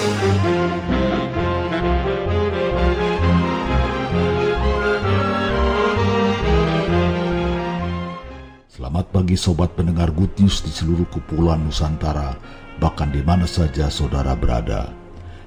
[0.00, 0.16] Selamat
[9.12, 12.32] pagi sobat pendengar Good News di seluruh kepulauan Nusantara,
[12.80, 14.88] bahkan di mana saja saudara berada.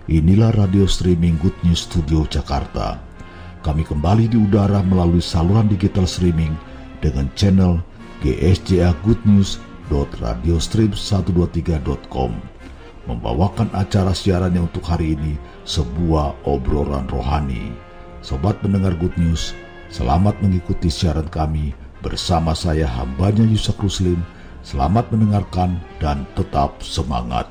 [0.05, 3.01] Inilah radio streaming Good News Studio Jakarta.
[3.65, 6.53] Kami kembali di udara melalui saluran digital streaming
[7.01, 7.81] dengan channel
[8.21, 9.57] GSJA Good News
[9.89, 12.52] radiostream123.com
[13.05, 15.35] membawakan acara siarannya untuk hari ini
[15.67, 17.75] sebuah obrolan rohani.
[18.23, 19.51] Sobat pendengar Good News,
[19.91, 24.19] selamat mengikuti siaran kami Bersama saya hambanya Yusuf Ruslim,
[24.59, 27.47] selamat mendengarkan dan tetap semangat.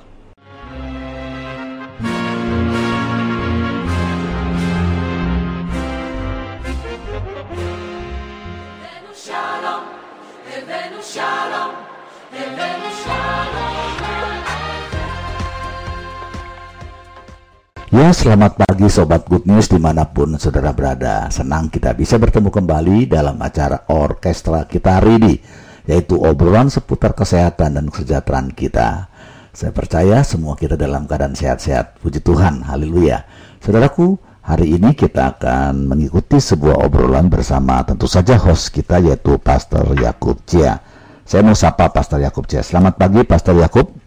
[18.12, 21.32] Selamat pagi Sobat Good News di mana pun saudara berada.
[21.32, 25.34] Senang kita bisa bertemu kembali dalam acara orkestra kita hari ini,
[25.88, 29.08] yaitu obrolan seputar kesehatan dan kesejahteraan kita.
[29.56, 32.04] Saya percaya semua kita dalam keadaan sehat-sehat.
[32.04, 33.24] Puji Tuhan, haleluya.
[33.64, 39.88] Saudaraku, hari ini kita akan mengikuti sebuah obrolan bersama tentu saja host kita yaitu Pastor
[39.96, 40.84] Yakub Cia.
[41.24, 42.60] Saya mau sapa Pastor Yakub Cia.
[42.60, 44.01] Selamat pagi Pastor Yakub.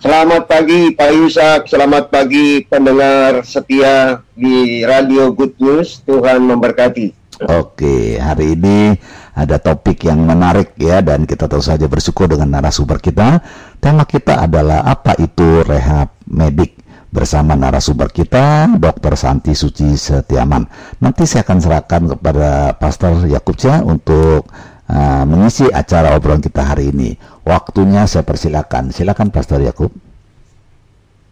[0.00, 6.00] Selamat pagi Pak Yusak, selamat pagi pendengar setia di Radio Good News.
[6.08, 7.36] Tuhan memberkati.
[7.44, 8.96] Oke, hari ini
[9.36, 13.44] ada topik yang menarik ya dan kita terus saja bersyukur dengan narasumber kita.
[13.76, 16.80] Tema kita adalah apa itu rehab medik
[17.12, 19.20] bersama narasumber kita Dr.
[19.20, 20.64] Santi Suci Setiaman.
[21.04, 24.48] Nanti saya akan serahkan kepada Pastor Yakubca untuk
[24.90, 27.14] uh, mengisi acara obrolan kita hari ini.
[27.46, 28.90] Waktunya saya persilakan.
[28.90, 29.94] Silakan Pastor Yakub.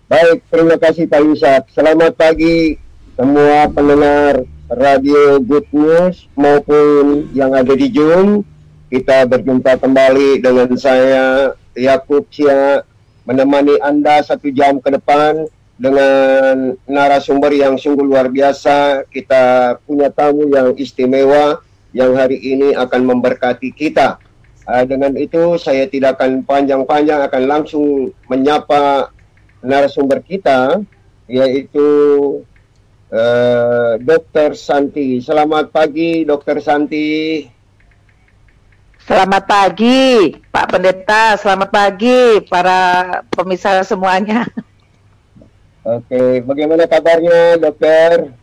[0.08, 1.62] Baik, terima kasih Pak Yusuf.
[1.74, 2.80] Selamat pagi
[3.18, 4.40] semua pendengar
[4.72, 8.46] Radio Good News maupun yang ada di Zoom.
[8.88, 12.80] Kita berjumpa kembali dengan saya Yakub Cia
[13.28, 15.44] menemani Anda satu jam ke depan
[15.76, 19.04] dengan narasumber yang sungguh luar biasa.
[19.12, 21.60] Kita punya tamu yang istimewa
[21.92, 24.20] yang hari ini akan memberkati kita.
[24.68, 29.08] Uh, dengan itu saya tidak akan panjang-panjang akan langsung menyapa
[29.64, 30.84] narasumber kita
[31.24, 31.88] yaitu
[33.12, 34.52] uh, Dr.
[34.56, 35.20] Santi.
[35.24, 36.60] Selamat pagi Dr.
[36.60, 37.44] Santi.
[39.08, 44.44] Selamat pagi Pak Pendeta, selamat pagi para pemirsa semuanya.
[45.80, 48.36] Oke, bagaimana kabarnya dokter?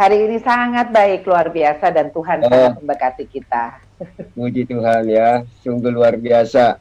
[0.00, 3.84] Hari ini sangat baik, luar biasa dan Tuhan uh, sangat memberkati kita.
[4.32, 6.80] Puji Tuhan ya, sungguh luar biasa.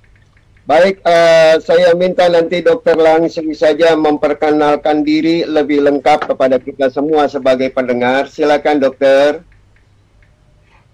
[0.63, 7.27] Baik, uh, saya minta nanti dokter langsung saja memperkenalkan diri lebih lengkap kepada kita semua
[7.27, 8.31] sebagai pendengar.
[8.31, 9.43] Silakan dokter.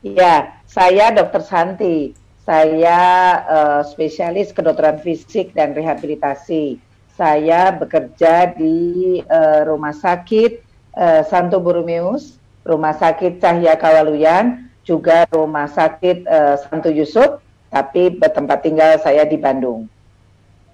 [0.02, 2.18] Ya, saya dokter Santi.
[2.42, 3.02] Saya
[3.46, 6.82] uh, spesialis kedokteran fisik dan rehabilitasi.
[7.14, 10.65] Saya bekerja di uh, rumah sakit
[10.96, 18.64] uh, Santo Borromeus, Rumah Sakit Cahya Kawaluyan, juga Rumah Sakit uh, Santo Yusuf, tapi bertempat
[18.64, 19.86] tinggal saya di Bandung.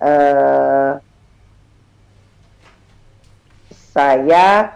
[0.01, 0.97] Uh,
[3.91, 4.73] saya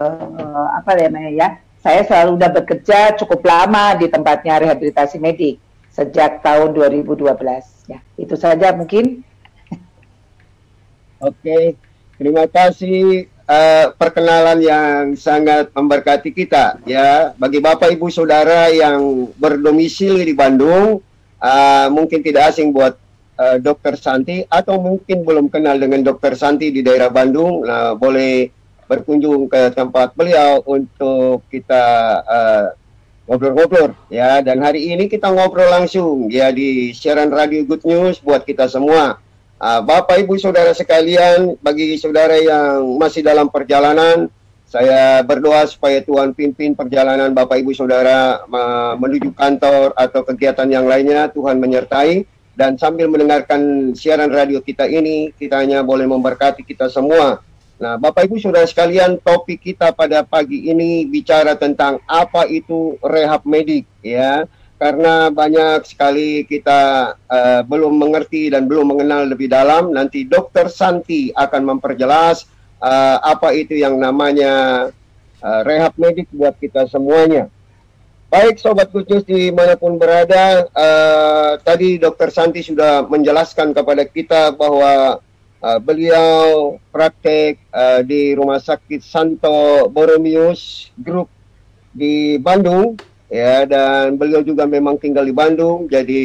[0.00, 1.48] uh, apa namanya ya?
[1.84, 5.60] Saya selalu sudah bekerja cukup lama di tempatnya rehabilitasi medik
[5.92, 7.28] sejak tahun 2012.
[7.92, 9.20] Ya, itu saja mungkin.
[11.20, 11.76] Oke,
[12.16, 17.32] terima kasih uh, perkenalan yang sangat memberkati kita ya.
[17.36, 21.00] Bagi Bapak Ibu Saudara yang berdomisili di Bandung
[21.40, 22.96] uh, mungkin tidak asing buat
[23.38, 28.50] uh, Dokter Santi atau mungkin belum kenal dengan Dokter Santi di daerah Bandung nah, boleh
[28.84, 32.20] berkunjung ke tempat beliau untuk kita
[33.24, 34.44] ngobrol-ngobrol uh, ya.
[34.44, 39.23] Dan hari ini kita ngobrol langsung ya di siaran radio Good News buat kita semua
[39.64, 44.28] Uh, Bapak Ibu Saudara sekalian, bagi saudara yang masih dalam perjalanan,
[44.68, 50.84] saya berdoa supaya Tuhan pimpin perjalanan Bapak Ibu Saudara uh, menuju kantor atau kegiatan yang
[50.84, 52.28] lainnya, Tuhan menyertai.
[52.52, 57.40] Dan sambil mendengarkan siaran radio kita ini, kita hanya boleh memberkati kita semua.
[57.80, 63.40] Nah, Bapak Ibu Saudara sekalian, topik kita pada pagi ini bicara tentang apa itu rehab
[63.48, 64.44] medik ya
[64.76, 69.94] karena banyak sekali kita uh, belum mengerti dan belum mengenal lebih dalam.
[69.94, 72.44] Nanti Dokter Santi akan memperjelas
[72.82, 74.88] uh, apa itu yang namanya
[75.42, 77.48] uh, rehab medik buat kita semuanya.
[78.28, 84.52] Baik Sobat Kucus di mana pun berada, uh, tadi Dokter Santi sudah menjelaskan kepada kita
[84.54, 85.22] bahwa
[85.64, 91.32] Uh, beliau praktek uh, di Rumah Sakit Santo Boromius Group
[91.88, 93.00] di Bandung
[93.34, 96.22] ya dan beliau juga memang tinggal di Bandung jadi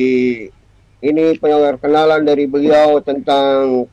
[1.00, 3.88] ini perkenalan dari beliau tentang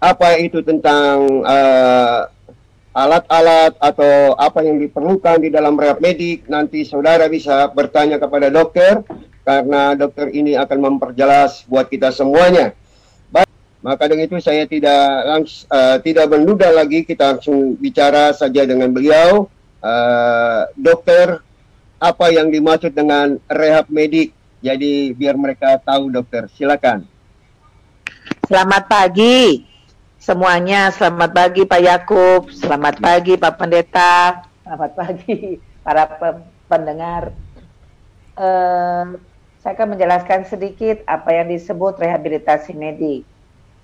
[0.00, 2.24] apa itu tentang uh,
[2.90, 9.06] alat-alat atau apa yang diperlukan di dalam rehab medik nanti saudara bisa bertanya kepada dokter
[9.46, 12.74] karena dokter ini akan memperjelas buat kita semuanya.
[13.80, 18.92] Maka dengan itu saya tidak langs, uh, tidak menunda lagi kita langsung bicara saja dengan
[18.92, 19.48] beliau
[19.80, 21.40] uh, dokter
[21.96, 24.36] apa yang dimaksud dengan rehab medik.
[24.60, 26.44] Jadi biar mereka tahu dokter.
[26.52, 27.08] Silakan.
[28.44, 29.64] Selamat pagi
[30.20, 30.92] semuanya.
[30.92, 36.04] Selamat pagi Pak Yakub, selamat pagi Pak Pendeta, selamat pagi para
[36.68, 37.32] pendengar.
[38.36, 39.16] Uh,
[39.64, 43.24] saya akan menjelaskan sedikit apa yang disebut rehabilitasi medik.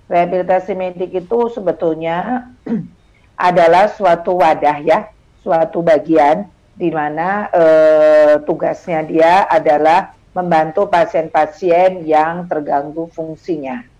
[0.07, 2.47] Rehabilitasi medik itu sebetulnya
[3.49, 5.11] adalah suatu wadah ya,
[5.43, 13.97] suatu bagian di mana uh, tugasnya dia adalah membantu pasien-pasien yang terganggu fungsinya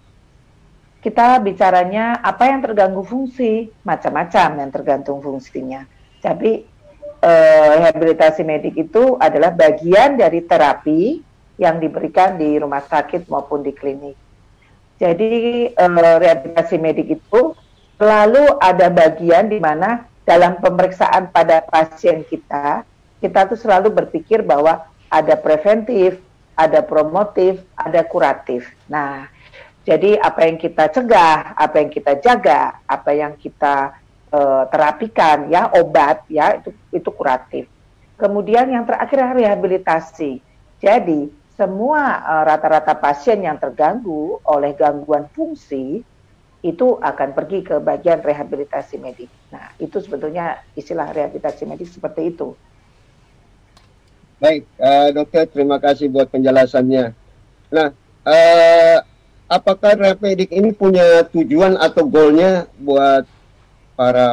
[1.08, 5.88] kita bicaranya apa yang terganggu fungsi, macam-macam yang tergantung fungsinya.
[6.20, 6.68] Tapi
[7.24, 11.24] eh, rehabilitasi medik itu adalah bagian dari terapi
[11.58, 14.27] yang diberikan di rumah sakit maupun di klinik.
[14.98, 15.30] Jadi
[15.72, 15.92] eh,
[16.22, 17.54] rehabilitasi medik itu
[17.98, 22.84] selalu ada bagian di mana dalam pemeriksaan pada pasien kita,
[23.24, 26.20] kita tuh selalu berpikir bahwa ada preventif,
[26.58, 28.68] ada promotif, ada kuratif.
[28.92, 29.30] Nah,
[29.88, 33.96] jadi apa yang kita cegah, apa yang kita jaga, apa yang kita
[34.36, 37.72] uh, terapikan ya obat ya itu itu kuratif.
[38.20, 40.44] Kemudian yang terakhir rehabilitasi.
[40.84, 46.06] Jadi semua eh, rata-rata uh, pasien yang terganggu oleh gangguan fungsi
[46.62, 49.30] itu akan pergi ke bagian rehabilitasi medik.
[49.50, 52.54] Nah, itu sebetulnya istilah rehabilitasi medik seperti itu.
[54.38, 57.14] Baik, uh, dokter, terima kasih buat penjelasannya.
[57.74, 57.90] Nah,
[58.22, 58.98] uh,
[59.50, 63.26] apakah Repedik ini punya tujuan atau goalnya buat
[63.98, 64.30] para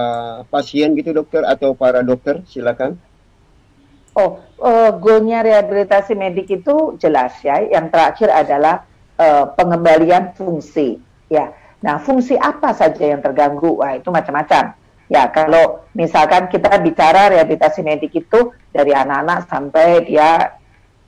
[0.53, 3.01] pasien gitu dokter atau para dokter silakan
[4.15, 7.63] oh uh, goalnya rehabilitasi medik itu jelas ya.
[7.63, 8.77] Yang terakhir adalah
[9.19, 10.99] uh, pengembalian fungsi
[11.31, 11.51] ya.
[11.85, 13.79] Nah fungsi apa saja yang terganggu?
[13.79, 14.75] Wah itu macam-macam.
[15.13, 20.57] Ya kalau misalkan kita bicara rehabilitasi medik itu dari anak-anak sampai dia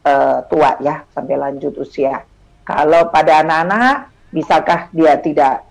[0.05, 2.23] uh, tua ya sampai lanjut usia.
[2.67, 5.62] Kalau pada anak-anak, bisakah dia tidak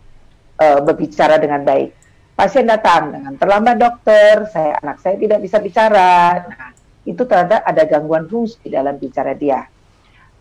[0.64, 1.92] uh, berbicara dengan baik?
[2.36, 6.44] Pasien datang dengan terlambat dokter, saya anak saya tidak bisa bicara.
[6.44, 6.75] Nah,
[7.06, 9.70] itu terhadap ada gangguan fungsi dalam bicara dia.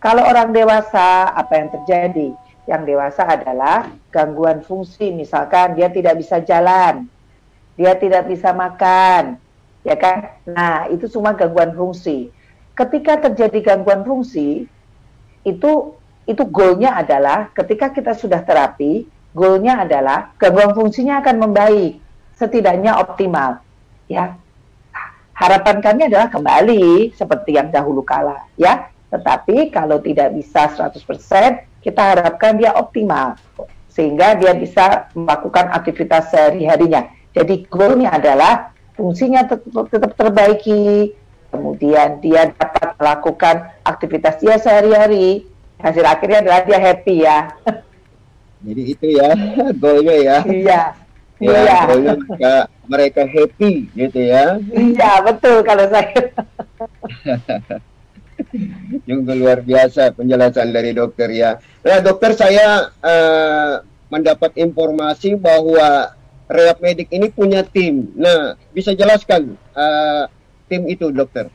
[0.01, 2.29] Kalau orang dewasa, apa yang terjadi?
[2.65, 7.09] Yang dewasa adalah gangguan fungsi, misalkan dia tidak bisa jalan,
[7.77, 9.37] dia tidak bisa makan,
[9.85, 10.33] ya kan?
[10.49, 12.33] Nah, itu semua gangguan fungsi.
[12.77, 14.69] Ketika terjadi gangguan fungsi,
[15.45, 15.73] itu
[16.25, 19.05] itu goalnya adalah ketika kita sudah terapi,
[19.37, 22.01] goalnya adalah gangguan fungsinya akan membaik,
[22.37, 23.61] setidaknya optimal.
[24.09, 24.37] Ya,
[25.35, 28.89] harapan kami adalah kembali seperti yang dahulu kala, ya.
[29.11, 30.99] Tetapi kalau tidak bisa 100%,
[31.85, 33.39] kita harapkan dia optimal
[33.95, 37.07] sehingga dia bisa melakukan aktivitas sehari-harinya.
[37.31, 41.15] Jadi goalnya adalah fungsinya tetap, tetap terbaiki,
[41.55, 45.47] kemudian dia dapat melakukan aktivitas dia sehari-hari,
[45.79, 47.39] hasil akhirnya adalah dia happy ya.
[48.65, 49.31] Jadi itu ya
[49.83, 50.37] goalnya ya.
[50.43, 50.83] Iya.
[51.43, 51.79] Ya, iya.
[51.91, 52.55] Goalnya mereka,
[52.87, 54.59] mereka happy gitu ya.
[54.71, 56.15] Iya betul kalau saya.
[59.09, 61.59] Juga luar biasa penjelasan dari dokter ya.
[61.83, 66.15] Nah dokter saya uh, mendapat informasi bahwa
[66.47, 68.15] Rehab Medik ini punya tim.
[68.15, 70.31] Nah bisa jelaskan uh,
[70.71, 71.51] tim itu dokter?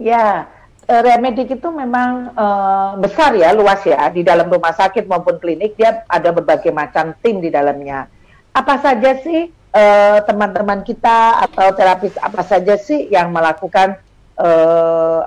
[0.00, 0.48] Ya,
[0.88, 5.76] uh, remedik itu memang uh, besar ya, luas ya di dalam rumah sakit maupun klinik
[5.76, 8.08] dia ada berbagai macam tim di dalamnya.
[8.50, 13.94] Apa saja sih eh, teman-teman uh, kita atau terapis apa saja sih yang melakukan
[14.34, 15.22] uh,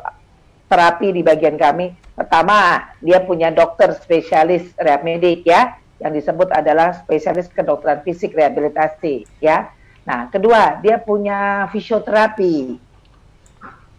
[0.68, 1.96] terapi di bagian kami.
[2.14, 9.26] Pertama, dia punya dokter spesialis rehab medik ya, yang disebut adalah spesialis kedokteran fisik rehabilitasi
[9.40, 9.72] ya.
[10.04, 12.76] Nah, kedua, dia punya fisioterapi.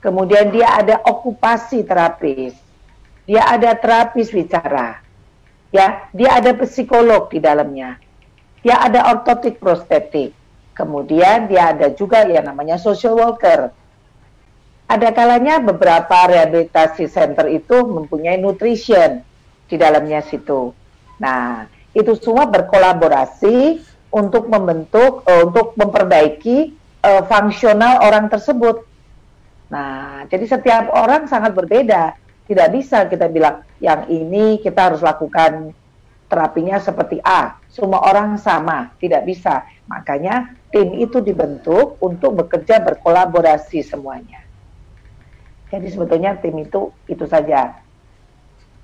[0.05, 2.53] Kemudian dia ada okupasi terapis.
[3.25, 5.01] Dia ada terapis bicara.
[5.73, 8.04] Ya, dia ada psikolog di dalamnya.
[8.65, 10.33] Dia ada ortotik prostetik.
[10.75, 13.71] Kemudian dia ada juga yang namanya social worker
[14.85, 19.25] ada kalanya beberapa rehabilitasi center itu mempunyai nutrition
[19.65, 20.77] di dalamnya situ.
[21.17, 21.65] Nah,
[21.97, 23.81] itu semua berkolaborasi
[24.13, 28.85] untuk membentuk, uh, untuk memperbaiki uh, fungsional orang tersebut.
[29.73, 32.15] Nah, jadi setiap orang sangat berbeda.
[32.45, 35.73] Tidak bisa kita bilang yang ini kita harus lakukan
[36.35, 37.63] terapinya seperti A.
[37.71, 39.63] Semua orang sama, tidak bisa.
[39.87, 44.43] Makanya tim itu dibentuk untuk bekerja berkolaborasi semuanya.
[45.71, 47.79] Jadi sebetulnya tim itu itu saja.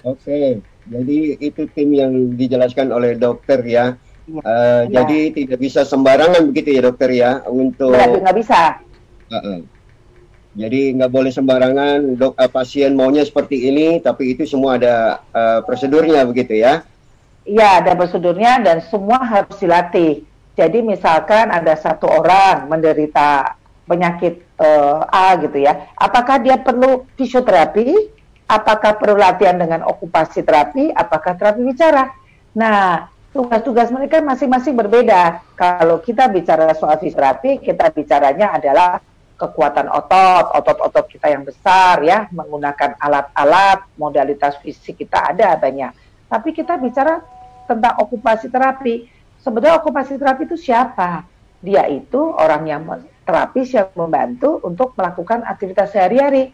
[0.06, 3.98] Oke, jadi itu tim yang dijelaskan oleh dokter ya.
[4.30, 4.40] ya.
[4.46, 5.02] Uh, ya.
[5.02, 7.90] Jadi tidak bisa sembarangan begitu ya dokter ya untuk.
[8.22, 8.78] nggak bisa.
[9.30, 9.58] Uh -uh.
[10.50, 15.62] Jadi nggak boleh sembarangan dok uh, pasien maunya seperti ini, tapi itu semua ada uh,
[15.62, 16.82] prosedurnya begitu ya?
[17.50, 20.22] Iya ada prosedurnya dan semua harus dilatih.
[20.54, 23.58] Jadi misalkan ada satu orang menderita
[23.90, 28.22] penyakit uh, A gitu ya, apakah dia perlu fisioterapi?
[28.46, 30.94] Apakah perlu latihan dengan okupasi terapi?
[30.94, 32.10] Apakah terapi bicara?
[32.54, 35.42] Nah, tugas-tugas mereka masing-masing berbeda.
[35.54, 39.02] Kalau kita bicara soal fisioterapi, kita bicaranya adalah
[39.38, 45.94] kekuatan otot, otot-otot kita yang besar ya, menggunakan alat-alat, modalitas fisik kita ada banyak.
[46.30, 47.39] Tapi kita bicara
[47.70, 49.06] tentang okupasi terapi.
[49.38, 51.22] Sebenarnya okupasi terapi itu siapa?
[51.62, 52.82] Dia itu orang yang
[53.22, 56.50] terapis yang membantu untuk melakukan aktivitas sehari-hari,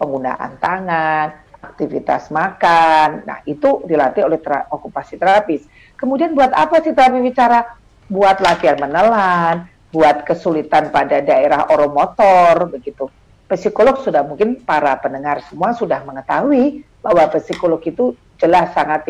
[0.00, 3.28] penggunaan tangan, aktivitas makan.
[3.28, 5.68] Nah, itu dilatih oleh tera okupasi terapis.
[6.00, 7.76] Kemudian buat apa sih terapi bicara?
[8.06, 13.10] Buat latihan menelan, buat kesulitan pada daerah oromotor, begitu.
[13.46, 19.06] Psikolog sudah mungkin para pendengar semua sudah mengetahui bahwa psikolog itu jelas sangat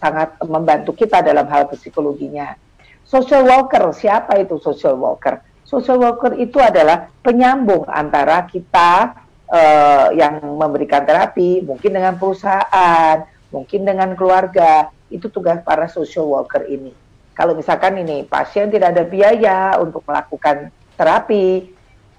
[0.00, 2.56] sangat membantu kita dalam hal psikologinya.
[3.04, 5.44] Social worker, siapa itu social worker?
[5.70, 9.14] social worker itu adalah penyambung antara kita
[9.46, 13.22] uh, yang memberikan terapi, mungkin dengan perusahaan,
[13.54, 14.90] mungkin dengan keluarga.
[15.06, 16.90] Itu tugas para social worker ini.
[17.38, 21.70] Kalau misalkan ini pasien tidak ada biaya untuk melakukan terapi,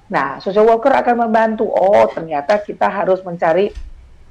[0.07, 1.67] nah social worker akan membantu.
[1.67, 3.75] Oh, ternyata kita harus mencari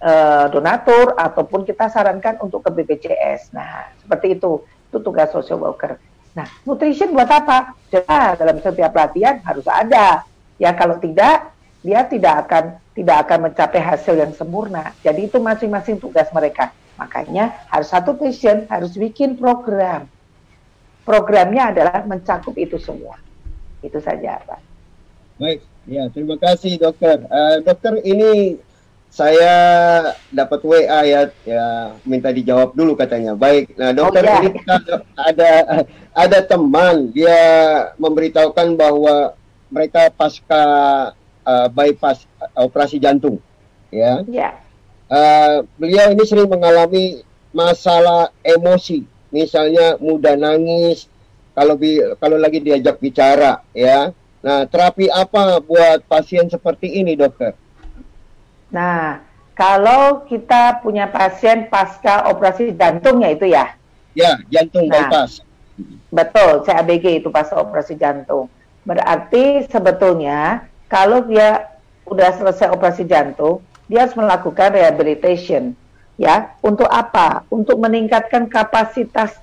[0.01, 3.53] uh, donatur ataupun kita sarankan untuk ke BPJS.
[3.55, 4.65] Nah, seperti itu.
[4.91, 6.03] Itu tugas social worker.
[6.35, 7.79] Nah, nutrition buat apa?
[7.95, 10.27] Jelas dalam setiap latihan harus ada.
[10.59, 11.55] Ya kalau tidak,
[11.87, 12.65] dia tidak akan
[12.99, 14.91] tidak akan mencapai hasil yang sempurna.
[15.07, 16.75] Jadi itu masing-masing tugas mereka.
[16.99, 20.11] Makanya harus satu passion harus bikin program.
[21.07, 23.17] Programnya adalah mencakup itu semua.
[23.81, 24.61] Itu saja, Pak.
[25.41, 27.25] Baik, ya terima kasih dokter.
[27.33, 28.61] Uh, dokter ini
[29.11, 29.55] saya
[30.31, 31.67] dapat WA ya, ya
[32.07, 33.35] minta dijawab dulu katanya.
[33.35, 34.39] Baik, nah dokter oh, ya.
[34.47, 34.51] ini
[35.19, 35.51] ada
[36.15, 37.43] ada teman dia
[37.99, 39.35] memberitahukan bahwa
[39.67, 40.63] mereka pasca
[41.43, 43.43] uh, bypass uh, operasi jantung,
[43.91, 44.23] ya.
[44.31, 44.63] Ya.
[45.11, 49.03] Uh, beliau ini sering mengalami masalah emosi,
[49.35, 51.11] misalnya mudah nangis
[51.51, 54.15] kalau bi kalau lagi diajak bicara, ya.
[54.41, 57.53] Nah, terapi apa buat pasien seperti ini, dokter?
[58.71, 59.23] Nah,
[59.59, 63.67] kalau kita punya pasien pasca operasi jantung ya itu ya?
[64.17, 65.45] Ya, jantung nah, bypass.
[66.11, 68.49] Betul, CABG itu pasca operasi jantung.
[68.87, 71.71] Berarti sebetulnya kalau dia
[72.09, 75.75] udah selesai operasi jantung, dia harus melakukan rehabilitation.
[76.21, 77.49] Ya, untuk apa?
[77.49, 79.41] Untuk meningkatkan kapasitas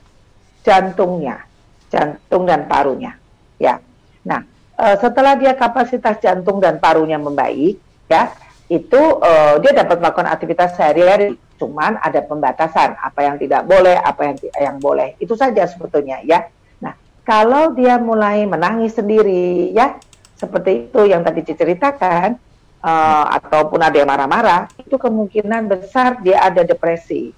[0.62, 1.42] jantungnya,
[1.90, 3.18] jantung dan parunya.
[3.58, 3.82] Ya.
[4.22, 4.46] Nah,
[4.78, 8.30] eh, setelah dia kapasitas jantung dan parunya membaik, ya,
[8.68, 14.28] itu uh, dia dapat melakukan aktivitas sehari-hari, cuman ada pembatasan apa yang tidak boleh, apa
[14.28, 15.16] yang yang boleh.
[15.24, 16.52] Itu saja sebetulnya ya.
[16.84, 16.92] Nah,
[17.24, 19.96] kalau dia mulai menangis sendiri ya,
[20.36, 22.36] seperti itu yang tadi diceritakan
[22.84, 27.32] uh, ataupun ada yang marah-marah, itu kemungkinan besar dia ada depresi.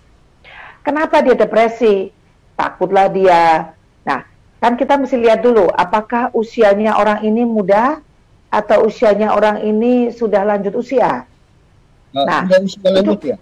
[0.81, 2.09] Kenapa dia depresi?
[2.57, 3.69] Takutlah dia.
[4.01, 4.25] Nah,
[4.57, 8.01] kan kita mesti lihat dulu apakah usianya orang ini muda
[8.49, 11.25] atau usianya orang ini sudah lanjut usia.
[12.13, 13.37] Uh, nah, usia lanjut ya?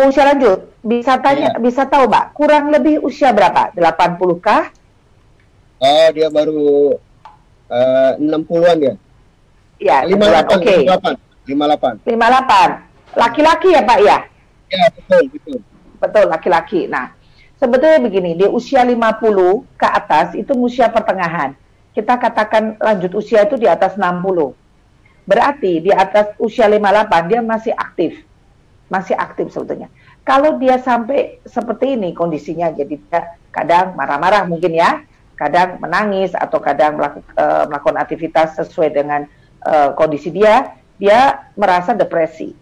[0.00, 0.60] Usia lanjut.
[0.80, 1.60] Bisa tanya, yeah.
[1.60, 3.68] bisa tahu, Mbak, kurang lebih usia berapa?
[3.76, 4.72] 80 kah?
[5.80, 6.96] Oh, dia baru
[7.68, 8.94] uh, 60-an ya?
[9.80, 10.56] Iya, 58.
[10.56, 10.64] Oke.
[10.64, 10.80] Okay.
[10.88, 12.08] 58.
[12.08, 12.08] 58.
[12.08, 13.20] 58.
[13.20, 14.18] laki-laki ya Pak ya?
[14.70, 15.58] Ya, betul, betul.
[16.00, 16.80] Betul, laki-laki.
[16.88, 17.12] Nah,
[17.60, 18.96] sebetulnya begini, di usia 50
[19.76, 21.52] ke atas itu usia pertengahan.
[21.90, 24.54] Kita katakan lanjut usia itu di atas 60.
[25.26, 28.22] Berarti di atas usia 58 dia masih aktif.
[28.90, 29.90] Masih aktif sebetulnya.
[30.22, 33.20] Kalau dia sampai seperti ini kondisinya, jadi dia
[33.50, 35.02] kadang marah-marah mungkin ya,
[35.34, 39.26] kadang menangis atau kadang melakukan, uh, melakukan aktivitas sesuai dengan
[39.66, 42.54] uh, kondisi dia, dia merasa depresi.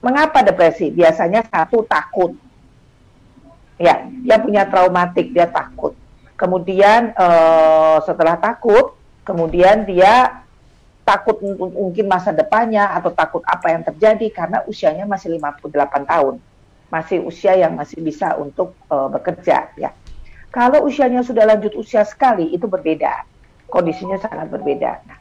[0.00, 0.88] Mengapa depresi?
[0.92, 2.36] Biasanya satu takut,
[3.80, 5.96] ya dia punya traumatik dia takut
[6.34, 10.42] kemudian uh, setelah takut kemudian dia
[11.02, 16.38] takut mungkin masa depannya atau takut apa yang terjadi karena usianya masih 58 tahun.
[16.92, 19.90] Masih usia yang masih bisa untuk uh, bekerja ya.
[20.52, 23.24] Kalau usianya sudah lanjut usia sekali itu berbeda.
[23.72, 25.00] Kondisinya sangat berbeda.
[25.08, 25.18] Nah,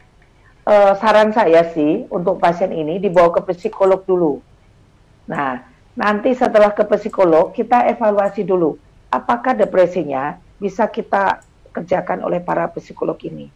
[0.68, 4.44] uh, saran saya sih untuk pasien ini dibawa ke psikolog dulu.
[5.32, 8.80] Nah Nanti setelah ke psikolog, kita evaluasi dulu
[9.12, 11.42] apakah depresinya bisa kita
[11.74, 13.50] kerjakan oleh para psikolog ini.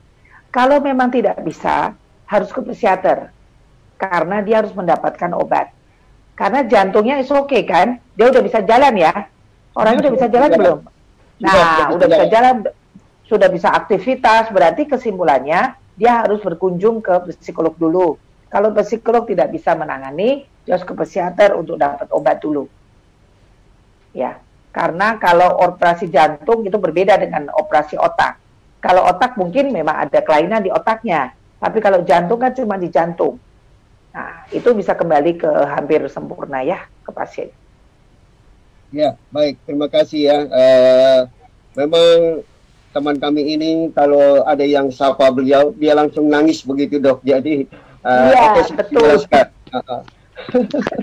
[0.50, 1.94] Kalau memang tidak bisa,
[2.26, 3.30] harus ke psikiater
[4.02, 5.70] karena dia harus mendapatkan obat.
[6.36, 9.14] Karena jantungnya is oke okay, kan, dia udah bisa jalan ya.
[9.78, 10.80] Orangnya udah bisa jalan belum?
[11.40, 12.56] Nah, udah bisa jalan,
[13.28, 18.20] sudah bisa aktivitas, berarti kesimpulannya dia harus berkunjung ke psikolog dulu.
[18.52, 22.68] Kalau psikolog tidak bisa menangani, dia harus ke psikiater untuk dapat obat dulu.
[24.16, 24.40] Ya,
[24.76, 28.36] karena kalau operasi jantung itu berbeda dengan operasi otak.
[28.84, 31.32] Kalau otak mungkin memang ada kelainan di otaknya,
[31.64, 33.40] tapi kalau jantung kan cuma di jantung.
[34.12, 37.50] Nah, itu bisa kembali ke hampir sempurna ya ke pasien.
[38.92, 39.64] Ya, baik.
[39.64, 40.38] Terima kasih ya.
[40.44, 41.20] Uh,
[41.76, 42.44] memang
[42.92, 47.24] teman kami ini kalau ada yang sapa beliau, dia langsung nangis begitu dok.
[47.24, 47.68] Jadi,
[48.04, 49.24] uh, ya, betul.
[49.32, 50.02] Uh, uh.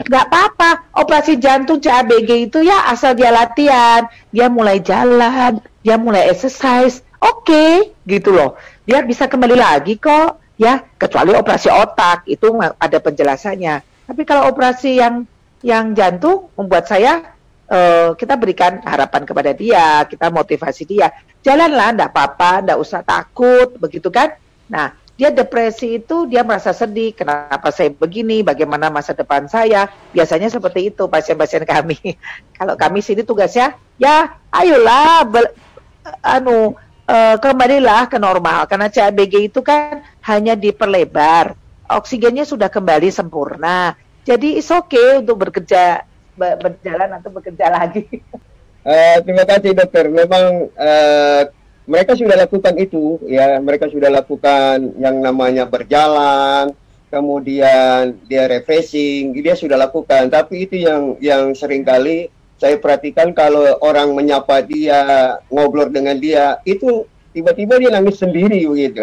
[0.09, 6.29] Gak apa-apa, operasi jantung CABG itu ya asal dia latihan, dia mulai jalan, dia mulai
[6.29, 8.57] exercise, oke okay, gitu loh.
[8.85, 14.07] Dia bisa kembali lagi kok, ya kecuali operasi otak itu ada penjelasannya.
[14.07, 15.25] Tapi kalau operasi yang
[15.63, 17.33] yang jantung membuat saya
[17.71, 21.09] uh, kita berikan harapan kepada dia, kita motivasi dia,
[21.41, 24.35] jalanlah, ndak apa-apa, ndak usah takut, begitu kan?
[24.69, 29.87] Nah, dia depresi itu dia merasa sedih kenapa saya begini bagaimana masa depan saya.
[30.11, 31.95] Biasanya seperti itu pasien-pasien kami.
[32.59, 35.47] Kalau kami sini tugasnya ya ayolah bel,
[36.27, 36.75] anu
[37.07, 38.67] uh, kembalilah ke normal.
[38.67, 41.55] Karena CABG itu kan hanya diperlebar.
[41.87, 43.95] Oksigennya sudah kembali sempurna.
[44.27, 46.03] Jadi is okay untuk bekerja
[46.35, 48.11] berjalan atau bekerja lagi.
[48.83, 50.11] Uh, terima kasih dokter.
[50.11, 51.47] Memang uh,
[51.87, 56.71] mereka sudah lakukan itu ya mereka sudah lakukan yang namanya berjalan
[57.11, 63.67] kemudian dia refreshing dia sudah lakukan tapi itu yang yang sering kali saya perhatikan kalau
[63.83, 69.03] orang menyapa dia ngobrol dengan dia itu tiba-tiba dia nangis sendiri begitu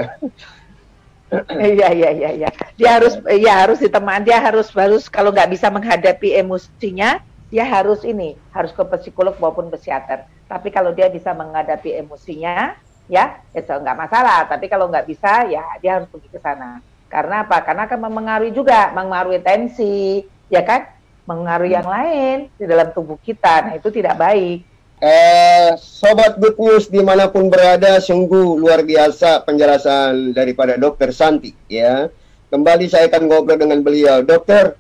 [1.54, 2.50] Iya iya iya iya.
[2.74, 7.22] Dia harus ya harus ditemani dia harus harus kalau nggak bisa menghadapi emosinya,
[7.54, 10.26] dia harus ini, harus ke psikolog maupun psikiater.
[10.50, 12.74] Tapi kalau dia bisa menghadapi emosinya,
[13.06, 14.50] ya itu nggak masalah.
[14.50, 16.82] Tapi kalau nggak bisa, ya dia harus pergi ke sana.
[17.06, 17.62] Karena apa?
[17.62, 20.90] Karena akan mempengaruhi juga, mempengaruhi tensi, ya kan?
[21.30, 23.70] Mengaruhi yang lain di dalam tubuh kita.
[23.70, 24.66] Nah itu tidak baik.
[25.00, 31.56] Eh, sobat good news di mana pun berada, sungguh luar biasa penjelasan daripada Dokter Santi.
[31.72, 32.12] Ya,
[32.52, 34.76] kembali saya akan ngobrol dengan beliau, Dokter.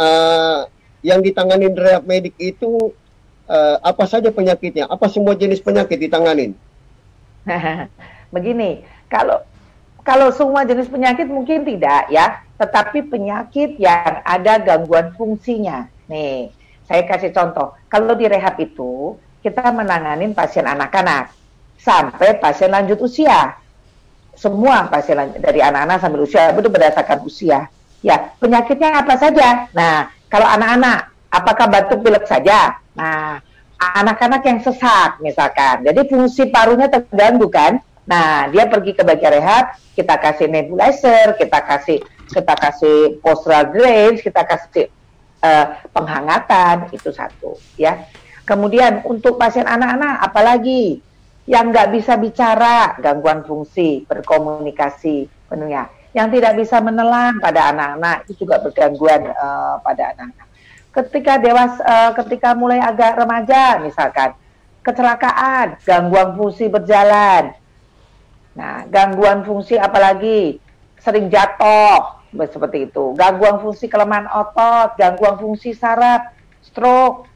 [0.00, 0.64] Uh,
[1.04, 2.92] yang ditangani rehab medik itu
[3.50, 4.86] uh, apa saja penyakitnya?
[4.86, 6.54] Apa semua jenis penyakit ditanganin?
[8.34, 9.42] Begini, kalau
[10.06, 15.90] kalau semua jenis penyakit mungkin tidak ya, tetapi penyakit yang ada gangguan fungsinya.
[16.06, 16.54] Nih,
[16.86, 17.74] saya kasih contoh.
[17.90, 21.34] Kalau di rehab itu kita menanganin pasien anak-anak
[21.80, 23.58] sampai pasien lanjut usia.
[24.38, 27.68] Semua pasien dari anak-anak sampai usia itu berdasarkan usia.
[28.00, 29.68] Ya, penyakitnya apa saja?
[29.76, 32.80] Nah, kalau anak-anak, apakah batuk pilek saja?
[33.00, 33.40] Nah,
[33.80, 35.88] anak-anak yang sesak misalkan.
[35.88, 37.80] Jadi fungsi parunya terganggu kan?
[38.04, 44.20] Nah, dia pergi ke bagian rehab, kita kasih nebulizer, kita kasih kita kasih postural drains,
[44.20, 44.92] kita kasih
[45.40, 48.04] uh, penghangatan, itu satu ya.
[48.44, 51.00] Kemudian untuk pasien anak-anak apalagi
[51.48, 55.88] yang nggak bisa bicara, gangguan fungsi, berkomunikasi penuhnya.
[56.10, 60.49] Yang tidak bisa menelan pada anak-anak itu juga bergangguan uh, pada anak-anak
[60.90, 64.34] ketika dewasa uh, ketika mulai agak remaja misalkan
[64.80, 67.52] kecelakaan, gangguan fungsi berjalan.
[68.56, 70.58] Nah, gangguan fungsi apalagi
[70.98, 73.12] sering jatuh, seperti itu.
[73.14, 76.32] Gangguan fungsi kelemahan otot, gangguan fungsi saraf,
[76.64, 77.28] stroke,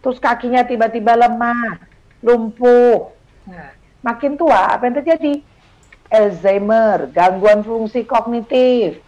[0.00, 1.82] terus kakinya tiba-tiba lemah,
[2.22, 3.10] lumpuh.
[3.50, 5.42] Nah, makin tua apa yang terjadi?
[6.14, 9.02] Alzheimer, gangguan fungsi kognitif,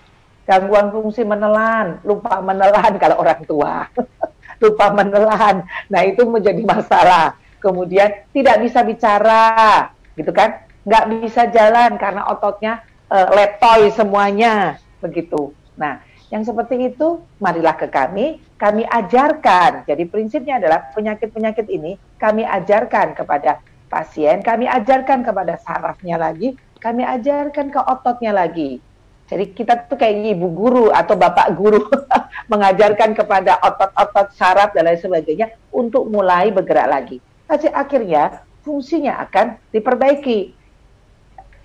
[0.47, 3.91] gangguan fungsi menelan, lupa menelan kalau orang tua,
[4.63, 5.67] lupa menelan.
[5.91, 7.37] Nah itu menjadi masalah.
[7.59, 10.63] Kemudian tidak bisa bicara, gitu kan?
[10.87, 15.51] Nggak bisa jalan karena ototnya uh, letoy semuanya, begitu.
[15.75, 15.99] Nah,
[16.31, 19.87] yang seperti itu, marilah ke kami, kami ajarkan.
[19.87, 27.07] Jadi prinsipnya adalah penyakit-penyakit ini kami ajarkan kepada pasien, kami ajarkan kepada sarafnya lagi, kami
[27.07, 28.83] ajarkan ke ototnya lagi.
[29.27, 31.83] Jadi kita tuh kayak ibu guru atau bapak guru
[32.53, 37.19] mengajarkan kepada otot-otot saraf dan lain sebagainya untuk mulai bergerak lagi.
[37.51, 40.55] Hasil akhirnya fungsinya akan diperbaiki.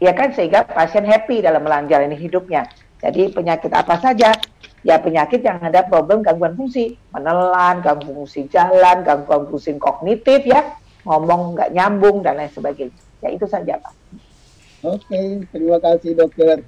[0.02, 2.65] Ya kan sehingga pasien happy dalam menjalani hidupnya.
[3.02, 4.34] Jadi penyakit apa saja?
[4.82, 10.74] Ya penyakit yang ada problem gangguan fungsi, menelan, gangguan fungsi jalan, gangguan fungsi kognitif ya,
[11.06, 12.97] ngomong nggak nyambung dan lain sebagainya.
[13.21, 13.93] Ya itu saja Pak.
[14.82, 16.65] Oke, terima kasih dokter.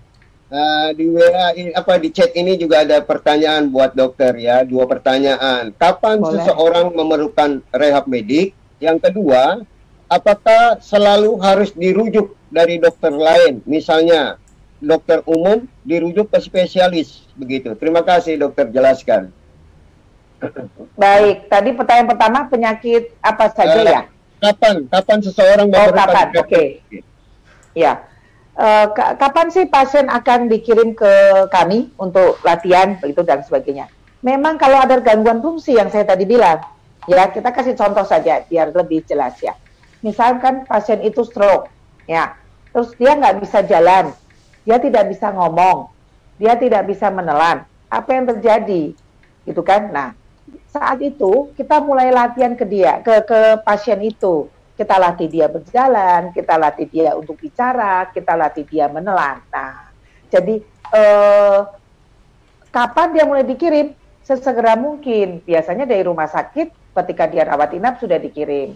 [0.54, 4.86] Uh, di WA ini apa di chat ini juga ada pertanyaan buat dokter ya, dua
[4.86, 5.74] pertanyaan.
[5.74, 6.46] Kapan Boleh.
[6.46, 8.54] seseorang memerlukan rehab medik?
[8.78, 9.66] Yang kedua,
[10.06, 13.66] apakah selalu harus dirujuk dari dokter lain?
[13.66, 14.38] Misalnya
[14.78, 17.74] dokter umum dirujuk ke spesialis begitu.
[17.74, 19.34] Terima kasih dokter jelaskan.
[21.02, 24.02] Baik, tadi pertanyaan pertama penyakit apa saja uh, ya?
[24.38, 24.86] Kapan?
[24.86, 26.28] Kapan seseorang oh, kapan?
[26.38, 26.46] Oke.
[26.46, 26.68] Okay.
[27.74, 28.13] Ya.
[28.54, 31.10] Uh, kapan sih pasien akan dikirim ke
[31.50, 33.90] kami untuk latihan begitu dan sebagainya?
[34.22, 36.62] Memang kalau ada gangguan fungsi yang saya tadi bilang,
[37.10, 39.58] ya kita kasih contoh saja biar lebih jelas ya.
[40.06, 41.66] Misalkan pasien itu stroke,
[42.06, 42.38] ya,
[42.70, 44.14] terus dia nggak bisa jalan,
[44.70, 45.90] dia tidak bisa ngomong,
[46.38, 47.66] dia tidak bisa menelan.
[47.90, 48.94] Apa yang terjadi?
[49.50, 49.90] Gitu kan?
[49.90, 50.14] Nah,
[50.70, 56.34] saat itu kita mulai latihan ke dia, ke ke pasien itu kita latih dia berjalan,
[56.34, 59.38] kita latih dia untuk bicara, kita latih dia menelan.
[59.54, 59.94] Nah,
[60.34, 61.60] jadi eh,
[62.74, 63.94] kapan dia mulai dikirim?
[64.26, 65.46] Sesegera mungkin.
[65.46, 68.74] Biasanya dari rumah sakit ketika dia rawat inap sudah dikirim,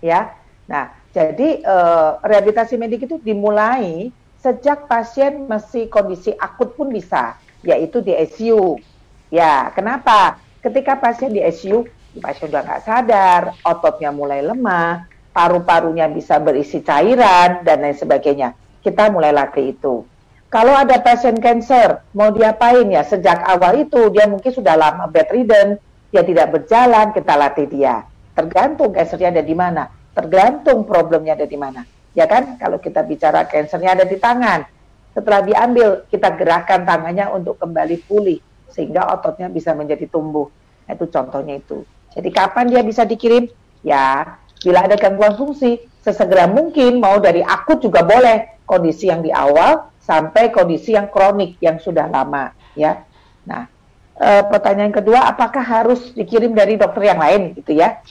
[0.00, 0.32] ya.
[0.64, 4.08] Nah, jadi eh, rehabilitasi medik itu dimulai
[4.40, 8.80] sejak pasien masih kondisi akut pun bisa, yaitu di ICU.
[9.28, 10.40] Ya, kenapa?
[10.64, 11.84] Ketika pasien di ICU,
[12.24, 18.56] pasien sudah nggak sadar, ototnya mulai lemah, paru-parunya bisa berisi cairan dan lain sebagainya.
[18.80, 20.08] Kita mulai latih itu.
[20.48, 23.04] Kalau ada pasien cancer, mau diapain ya?
[23.04, 25.76] Sejak awal itu dia mungkin sudah lama bedridden,
[26.08, 28.08] dia tidak berjalan, kita latih dia.
[28.32, 31.84] Tergantung cancernya ada di mana, tergantung problemnya ada di mana.
[32.16, 32.56] Ya kan?
[32.56, 34.64] Kalau kita bicara cancernya ada di tangan,
[35.12, 38.40] setelah diambil kita gerakkan tangannya untuk kembali pulih
[38.72, 40.48] sehingga ototnya bisa menjadi tumbuh.
[40.88, 41.84] Nah, itu contohnya itu.
[42.16, 43.50] Jadi kapan dia bisa dikirim?
[43.84, 49.30] Ya Bila ada gangguan fungsi, sesegera mungkin mau dari akut juga boleh kondisi yang di
[49.30, 53.06] awal sampai kondisi yang kronik yang sudah lama ya.
[53.46, 53.70] Nah,
[54.18, 58.02] e, pertanyaan kedua apakah harus dikirim dari dokter yang lain gitu ya?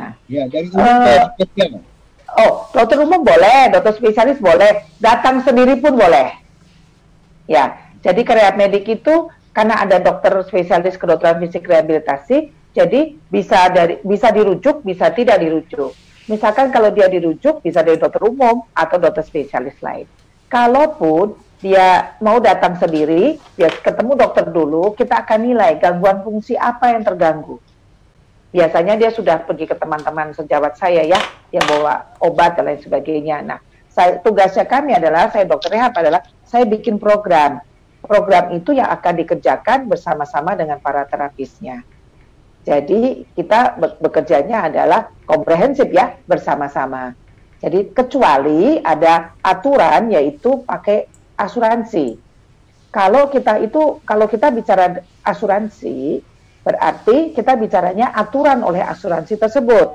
[0.00, 1.88] Nah, ya dari e,
[2.40, 6.36] Oh, dokter umum boleh, dokter spesialis boleh, datang sendiri pun boleh.
[7.48, 14.00] Ya, jadi ke medik itu karena ada dokter spesialis kedokteran fisik rehabilitasi, jadi bisa dari
[14.04, 15.92] bisa dirujuk, bisa tidak dirujuk.
[16.28, 20.04] Misalkan kalau dia dirujuk bisa dari dokter umum atau dokter spesialis lain.
[20.52, 26.94] Kalaupun dia mau datang sendiri, dia ketemu dokter dulu, kita akan nilai gangguan fungsi apa
[26.94, 27.58] yang terganggu.
[28.54, 31.20] Biasanya dia sudah pergi ke teman-teman sejawat saya ya,
[31.52, 33.44] yang bawa obat dan lain sebagainya.
[33.44, 33.58] Nah,
[33.90, 37.60] saya, tugasnya kami adalah, saya dokter rehab adalah, saya bikin program.
[38.00, 41.82] Program itu yang akan dikerjakan bersama-sama dengan para terapisnya.
[42.68, 47.16] Jadi kita bekerjanya adalah komprehensif ya bersama-sama.
[47.64, 51.08] Jadi kecuali ada aturan yaitu pakai
[51.40, 52.20] asuransi.
[52.92, 56.20] Kalau kita itu kalau kita bicara asuransi
[56.60, 59.88] berarti kita bicaranya aturan oleh asuransi tersebut.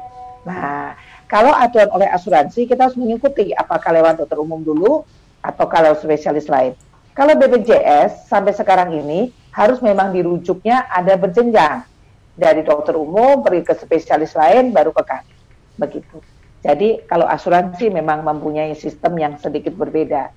[0.50, 0.98] Nah,
[1.30, 5.06] kalau aturan oleh asuransi kita harus mengikuti apakah lewat dokter umum dulu
[5.46, 6.74] atau kalau spesialis lain.
[7.14, 11.93] Kalau BPJS sampai sekarang ini harus memang dirujuknya ada berjenjang
[12.34, 15.34] dari dokter umum pergi ke spesialis lain baru ke kami
[15.78, 16.18] begitu
[16.64, 20.34] jadi kalau asuransi memang mempunyai sistem yang sedikit berbeda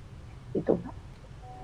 [0.53, 0.77] itu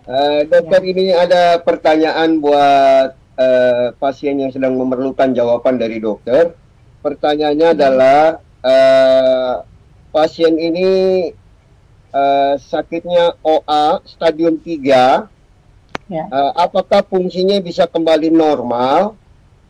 [0.08, 0.88] uh, dokter ya.
[0.92, 6.56] ini ada pertanyaan buat uh, pasien yang sedang memerlukan jawaban dari dokter
[7.04, 7.76] pertanyaannya hmm.
[7.76, 8.20] adalah
[8.64, 9.54] uh,
[10.12, 10.90] pasien ini
[12.12, 16.24] uh, sakitnya OA stadium 3 ya.
[16.28, 19.16] Uh, apakah fungsinya bisa kembali normal?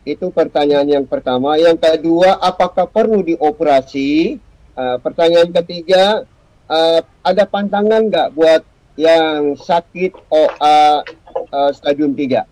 [0.03, 1.55] Itu pertanyaan yang pertama.
[1.55, 4.35] Yang kedua, apakah perlu dioperasi?
[4.75, 6.27] Uh, pertanyaan ketiga,
[6.67, 8.61] uh, ada pantangan nggak buat
[8.99, 11.07] yang sakit OA
[11.49, 12.43] uh, stadium 3?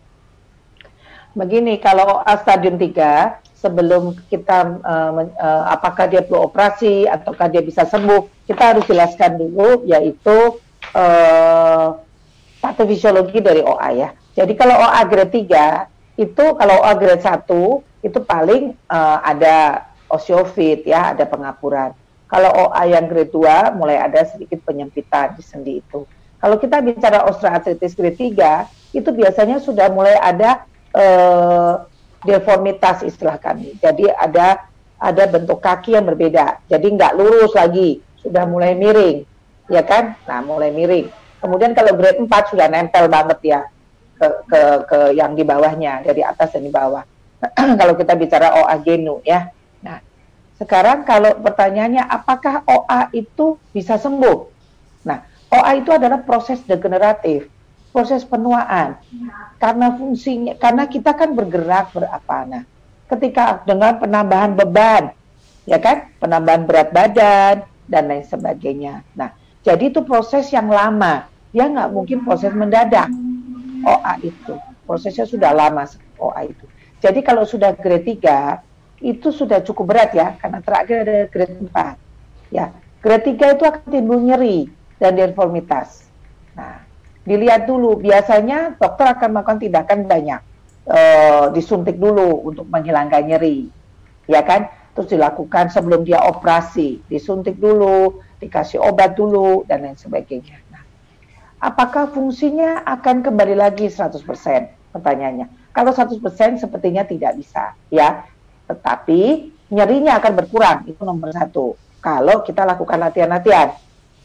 [1.35, 7.61] Begini, kalau OA stadium 3, sebelum kita uh, uh, apakah dia perlu operasi ataukah dia
[7.61, 10.57] bisa sembuh, kita harus jelaskan dulu yaitu
[10.97, 11.87] uh,
[12.57, 14.09] patofisiologi dari OA ya.
[14.33, 17.47] Jadi kalau OA grade 3 itu kalau OA grade 1
[18.03, 21.95] itu paling uh, ada osteofit ya, ada pengapuran.
[22.27, 26.03] Kalau OA yang grade 2 mulai ada sedikit penyempitan di sendi itu.
[26.41, 31.85] Kalau kita bicara osteoartritis grade 3 itu biasanya sudah mulai ada uh,
[32.27, 33.77] deformitas istilah kami.
[33.79, 34.67] Jadi ada
[35.01, 36.61] ada bentuk kaki yang berbeda.
[36.69, 39.25] Jadi nggak lurus lagi, sudah mulai miring,
[39.71, 40.13] ya kan?
[40.29, 41.09] Nah, mulai miring.
[41.41, 43.61] Kemudian kalau grade 4 sudah nempel banget ya
[44.21, 47.01] ke ke ke yang di bawahnya, dari atas dan di bawah.
[47.81, 49.49] kalau kita bicara OA genu ya.
[49.81, 49.97] Nah,
[50.61, 54.39] sekarang kalau pertanyaannya apakah OA itu bisa sembuh?
[55.09, 57.49] Nah, OA itu adalah proses degeneratif
[57.91, 58.95] proses penuaan
[59.59, 62.63] karena fungsinya karena kita kan bergerak berapa nah
[63.11, 65.11] ketika dengan penambahan beban
[65.67, 67.55] ya kan penambahan berat badan
[67.85, 73.11] dan lain sebagainya nah jadi itu proses yang lama dia nggak mungkin proses mendadak
[73.85, 74.53] OA itu
[74.85, 75.85] prosesnya sudah lama
[76.17, 76.65] OA itu
[77.01, 82.53] jadi kalau sudah grade 3 itu sudah cukup berat ya karena terakhir ada grade 4
[82.53, 82.65] ya
[83.01, 84.69] grade 3 itu akan timbul nyeri
[85.01, 86.05] dan deformitas
[86.53, 86.91] nah
[87.25, 87.97] dilihat dulu.
[88.01, 90.41] Biasanya dokter akan melakukan tindakan banyak.
[90.81, 90.99] E,
[91.53, 93.69] disuntik dulu untuk menghilangkan nyeri,
[94.25, 94.65] ya kan?
[94.97, 100.57] Terus dilakukan sebelum dia operasi, disuntik dulu, dikasih obat dulu, dan lain sebagainya.
[101.61, 104.17] Apakah fungsinya akan kembali lagi 100%?
[104.97, 105.45] Pertanyaannya.
[105.69, 108.25] Kalau 100% sepertinya tidak bisa, ya.
[108.65, 111.77] Tetapi nyerinya akan berkurang, itu nomor satu.
[112.01, 113.77] Kalau kita lakukan latihan-latihan,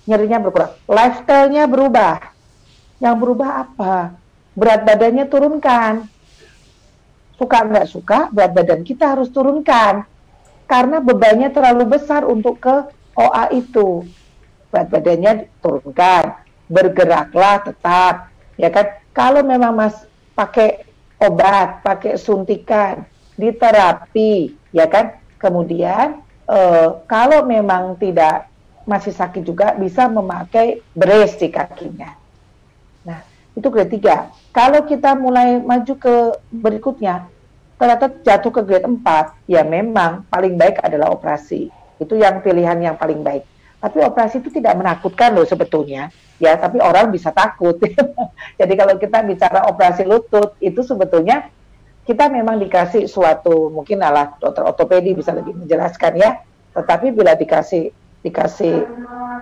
[0.09, 0.73] nyerinya berkurang.
[0.89, 2.19] Lifestyle-nya berubah,
[3.05, 4.17] yang berubah apa?
[4.57, 6.09] Berat badannya turunkan.
[7.37, 10.09] Suka nggak suka, berat badan kita harus turunkan.
[10.65, 12.75] Karena bebannya terlalu besar untuk ke
[13.13, 14.09] OA itu.
[14.73, 16.46] Berat badannya turunkan.
[16.67, 18.31] Bergeraklah tetap.
[18.59, 18.87] Ya kan?
[19.13, 20.85] Kalau memang Mas pakai
[21.17, 25.17] obat, pakai suntikan, di terapi, ya kan?
[25.37, 28.49] Kemudian eh, kalau memang tidak
[28.87, 32.15] masih sakit juga bisa memakai brace di kakinya.
[33.03, 33.21] Nah,
[33.59, 34.55] itu grade 3.
[34.55, 36.15] Kalau kita mulai maju ke
[36.55, 37.27] berikutnya,
[37.77, 41.69] ternyata jatuh ke grade 4, ya memang paling baik adalah operasi.
[41.99, 43.43] Itu yang pilihan yang paling baik.
[43.83, 46.09] Tapi operasi itu tidak menakutkan loh sebetulnya.
[46.37, 47.81] Ya, tapi orang bisa takut.
[48.61, 51.49] Jadi kalau kita bicara operasi lutut, itu sebetulnya
[52.07, 56.31] kita memang dikasih suatu mungkin alat dokter ortopedi bisa lebih menjelaskan ya.
[56.77, 57.89] Tetapi bila dikasih
[58.21, 58.75] dikasih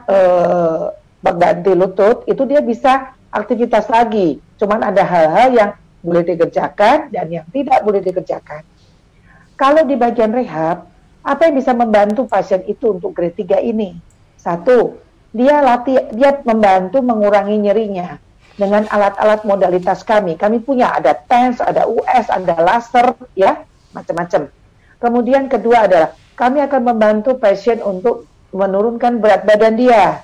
[0.07, 0.85] eh,
[1.25, 4.39] pengganti lutut, itu dia bisa aktivitas lagi.
[4.57, 5.71] Cuman ada hal-hal yang
[6.05, 8.63] boleh dikerjakan dan yang tidak boleh dikerjakan.
[9.57, 10.87] Kalau di bagian rehab,
[11.25, 13.97] apa yang bisa membantu pasien itu untuk grade 3 ini?
[14.37, 15.01] Satu,
[15.35, 18.23] dia latih, dia membantu mengurangi nyerinya
[18.55, 20.39] dengan alat-alat modalitas kami.
[20.39, 24.47] Kami punya ada TENS, ada US, ada laser, ya, macam-macam.
[25.03, 30.23] Kemudian kedua adalah kami akan membantu pasien untuk menurunkan berat badan dia.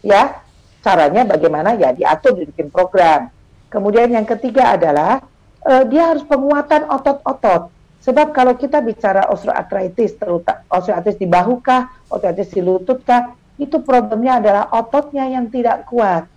[0.00, 0.40] Ya,
[0.80, 3.28] caranya bagaimana ya diatur dibikin program.
[3.68, 5.20] Kemudian yang ketiga adalah
[5.68, 7.68] uh, dia harus penguatan otot-otot.
[8.00, 13.82] Sebab kalau kita bicara osteoartritis, terutama osteoartritis di bahu kah, osteoartritis di lutut kah, itu
[13.82, 16.30] problemnya adalah ototnya yang tidak kuat.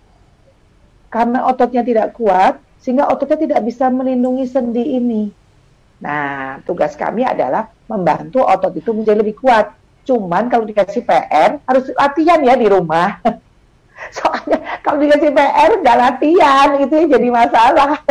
[1.06, 5.22] Karena ototnya tidak kuat, sehingga ototnya tidak bisa melindungi sendi ini.
[6.02, 9.70] Nah, tugas kami adalah membantu otot itu menjadi lebih kuat.
[10.02, 13.22] Cuman kalau dikasih PR, harus latihan ya di rumah.
[14.18, 18.02] Soalnya kalau dikasih PR nggak latihan itu jadi masalah.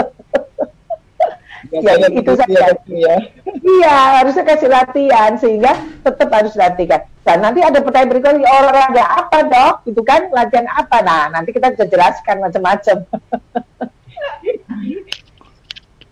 [1.67, 2.59] ya, itu saja.
[2.87, 3.15] Ya.
[3.59, 5.75] Iya, harusnya kasih latihan sehingga
[6.07, 7.10] tetap harus latihan.
[7.21, 9.73] Dan nanti ada pertanyaan berikutnya olahraga apa dok?
[9.85, 11.05] Itu kan latihan apa?
[11.05, 12.97] Nah, nanti kita bisa jelaskan macam-macam.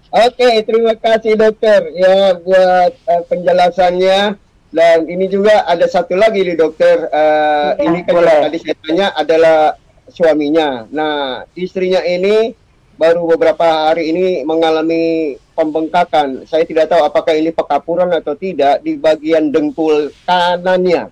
[0.09, 4.37] Oke, terima kasih dokter ya buat uh, penjelasannya.
[4.69, 7.09] Dan ini juga ada satu lagi nih dokter.
[7.09, 8.37] Uh, ya, ini kan boleh.
[8.45, 9.73] tadi saya tanya adalah
[10.13, 10.85] suaminya.
[10.93, 12.53] Nah, istrinya ini
[12.99, 16.43] baru beberapa hari ini mengalami pembengkakan.
[16.43, 21.07] Saya tidak tahu apakah ini pekapuran atau tidak di bagian dengkul kanannya.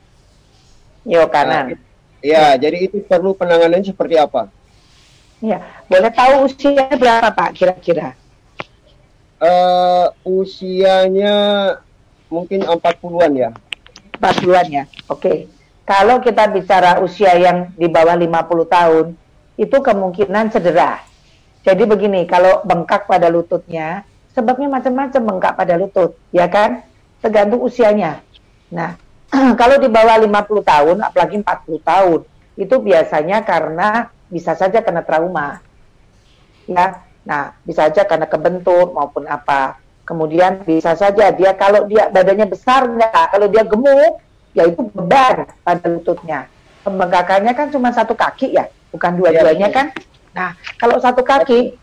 [1.08, 1.72] Yo kanan.
[1.72, 1.80] Nah,
[2.20, 4.52] ya, ya, jadi itu perlu penanganan seperti apa?
[5.40, 8.20] Ya, boleh tahu usianya berapa Pak kira-kira?
[9.40, 11.36] Uh, usianya
[12.28, 13.50] mungkin 40-an ya.
[14.20, 14.84] 40-an ya.
[15.08, 15.24] Oke.
[15.24, 15.38] Okay.
[15.88, 18.28] Kalau kita bicara usia yang di bawah 50
[18.68, 19.06] tahun,
[19.56, 21.00] itu kemungkinan cedera.
[21.68, 26.80] Jadi begini, kalau bengkak pada lututnya, sebabnya macam-macam bengkak pada lutut, ya kan?
[27.20, 28.24] Tergantung usianya.
[28.72, 28.96] Nah,
[29.60, 32.20] kalau di bawah 50 tahun, apalagi 40 tahun,
[32.56, 35.60] itu biasanya karena bisa saja karena trauma.
[36.72, 37.04] Ya.
[37.28, 39.76] Nah, bisa saja karena kebentur maupun apa.
[40.08, 44.24] Kemudian bisa saja dia kalau dia badannya besar enggak, kalau dia gemuk
[44.56, 46.48] ya itu beban pada lututnya.
[46.88, 49.88] Pembengkakannya kan cuma satu kaki ya, bukan dua-duanya ya, kan.
[50.38, 51.74] Nah, kalau satu kaki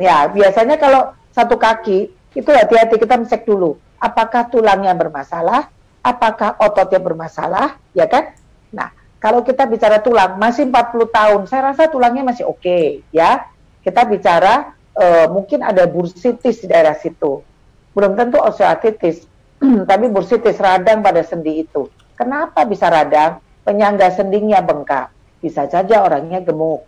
[0.00, 5.68] ya biasanya kalau satu kaki itu hati-hati kita cek dulu apakah tulangnya bermasalah,
[6.00, 8.32] apakah ototnya bermasalah, ya kan?
[8.72, 8.88] Nah,
[9.20, 13.44] kalau kita bicara tulang masih 40 tahun, saya rasa tulangnya masih oke okay, ya.
[13.84, 17.44] Kita bicara uh, mungkin ada bursitis di daerah situ.
[17.92, 19.28] Belum tentu osteoartritis,
[19.90, 21.86] tapi bursitis radang pada sendi itu.
[22.16, 23.40] Kenapa bisa radang?
[23.64, 25.12] Penyangga sendinya bengkak.
[25.40, 26.84] Bisa saja orangnya gemuk.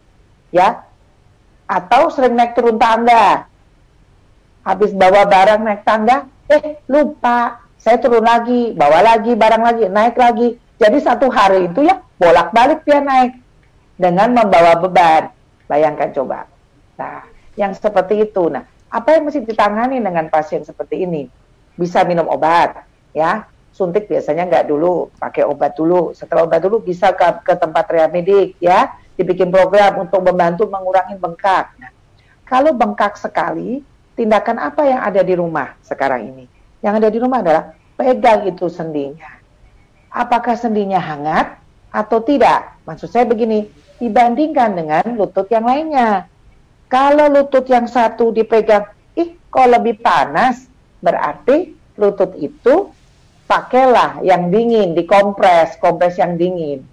[0.53, 0.85] Ya.
[1.73, 3.49] Atau sering naik turun tangga.
[4.61, 7.65] Habis bawa barang naik tangga, eh lupa.
[7.81, 10.61] Saya turun lagi, bawa lagi barang lagi, naik lagi.
[10.77, 13.41] Jadi satu hari itu ya bolak-balik dia naik
[13.97, 15.33] dengan membawa beban.
[15.67, 16.45] Bayangkan coba.
[17.01, 17.25] Nah,
[17.57, 18.53] yang seperti itu.
[18.53, 21.25] Nah, apa yang mesti ditangani dengan pasien seperti ini?
[21.75, 22.85] Bisa minum obat,
[23.17, 23.49] ya.
[23.73, 26.13] Suntik biasanya nggak dulu, pakai obat dulu.
[26.13, 28.93] Setelah obat dulu bisa ke, ke tempat rehamedik, ya.
[29.14, 31.77] Dibikin program untuk membantu mengurangi bengkak.
[31.77, 31.92] Nah,
[32.48, 33.85] kalau bengkak sekali,
[34.16, 36.44] tindakan apa yang ada di rumah sekarang ini?
[36.81, 37.64] Yang ada di rumah adalah
[37.96, 39.42] pegang itu sendinya
[40.12, 41.57] apakah sendinya hangat
[41.88, 42.77] atau tidak.
[42.85, 43.66] Maksud saya begini,
[43.98, 46.29] dibandingkan dengan lutut yang lainnya.
[46.92, 48.85] Kalau lutut yang satu dipegang,
[49.16, 50.68] ih kok lebih panas,
[51.01, 52.92] berarti lutut itu
[53.48, 56.85] pakailah yang dingin, dikompres, kompres yang dingin.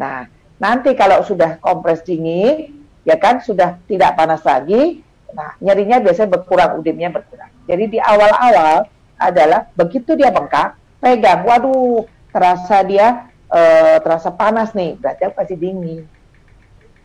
[0.00, 2.72] Nah, nanti kalau sudah kompres dingin,
[3.04, 7.50] ya kan sudah tidak panas lagi, nah nyerinya biasanya berkurang, udimnya berkurang.
[7.66, 14.96] Jadi di awal-awal adalah begitu dia bengkak, pegang, waduh, terasa dia uh, terasa panas nih,
[14.98, 16.02] berarti aku kasih dingin.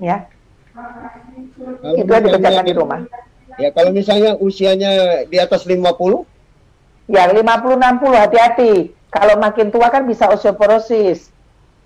[0.01, 0.25] Ya.
[0.73, 2.99] Kalau itu dikerjakan di rumah.
[3.59, 5.83] Ya, kalau misalnya usianya di atas 50?
[7.11, 8.73] Ya, 50 60 hati-hati.
[9.11, 11.29] Kalau makin tua kan bisa osteoporosis.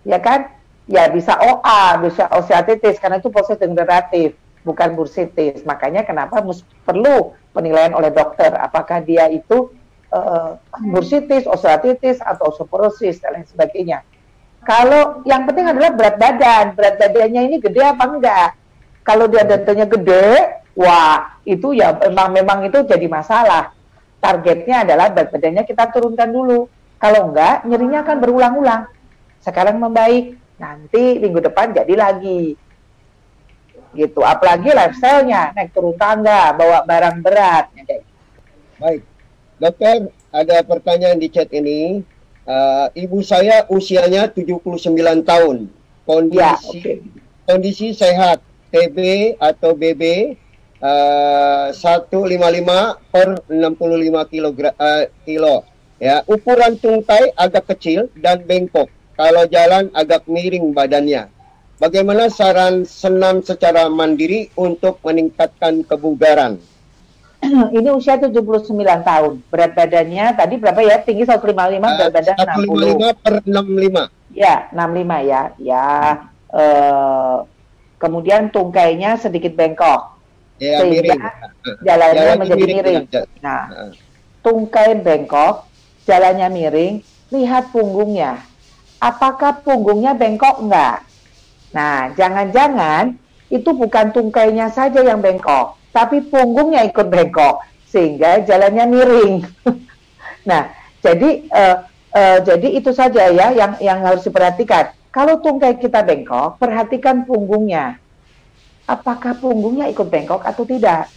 [0.05, 0.53] Ya kan?
[0.85, 5.65] Ya bisa OA, bisa osteoartritis karena itu proses degeneratif, bukan bursitis.
[5.65, 6.45] Makanya kenapa
[6.85, 9.73] perlu penilaian oleh dokter apakah dia itu
[10.13, 10.61] uh,
[10.93, 14.05] bursitis, osteoartritis atau osteoporosis dan lain sebagainya.
[14.65, 18.49] Kalau yang penting adalah berat badan, berat badannya ini gede apa enggak?
[19.05, 23.73] Kalau dia datanya gede, wah itu ya memang memang itu jadi masalah.
[24.21, 26.65] Targetnya adalah berat badannya kita turunkan dulu.
[26.97, 28.81] Kalau enggak, nyerinya akan berulang-ulang.
[29.45, 32.55] Sekarang membaik, nanti minggu depan jadi lagi.
[33.95, 34.19] Gitu.
[34.19, 37.71] Apalagi lifestyle-nya, naik turun tangga, bawa barang berat.
[37.71, 38.03] Gitu.
[38.75, 39.01] Baik.
[39.55, 42.03] Dokter, ada pertanyaan di chat ini.
[42.45, 44.91] Uh, ibu saya usianya 79
[45.23, 45.71] tahun.
[46.05, 47.01] Kondisi ya, okay.
[47.47, 48.43] kondisi sehat.
[48.75, 48.97] TB
[49.39, 50.35] atau BB
[50.83, 52.11] uh, 155
[53.07, 55.55] per 65 kilo, uh, kilo.
[55.95, 58.91] Ya, ukuran tungkai agak kecil dan bengkok.
[59.15, 61.31] Kalau jalan agak miring badannya.
[61.75, 66.55] Bagaimana saran senam secara mandiri untuk meningkatkan kebugaran?
[67.77, 68.43] ini usia 79
[69.03, 69.33] tahun.
[69.51, 71.03] Berat badannya tadi berapa ya?
[71.03, 71.43] Tinggi 155,
[71.83, 73.23] berat badan 155 60.
[73.23, 74.35] per 65.
[74.35, 75.41] Ya, 65 ya.
[75.59, 75.87] Ya.
[76.55, 77.43] Uh,
[77.99, 80.15] kemudian tungkainya sedikit bengkok.
[80.55, 81.21] Ya, sehingga miring.
[81.83, 83.03] jalannya jalannya menjadi miring.
[83.11, 83.27] miring.
[83.43, 83.61] Nah,
[84.39, 85.67] tungkai bengkok,
[86.07, 86.93] jalannya miring,
[87.35, 88.39] lihat punggungnya.
[88.99, 91.03] Apakah punggungnya bengkok enggak?
[91.75, 93.19] Nah, jangan-jangan
[93.51, 99.35] itu bukan tungkainya saja yang bengkok, tapi punggungnya ikut bengkok sehingga jalannya miring.
[100.49, 100.71] nah,
[101.03, 101.77] jadi uh,
[102.15, 104.95] uh, jadi itu saja ya yang yang harus diperhatikan.
[105.11, 107.99] Kalau tungkai kita bengkok, perhatikan punggungnya.
[108.83, 111.07] Apakah punggungnya ikut bengkok atau tidak?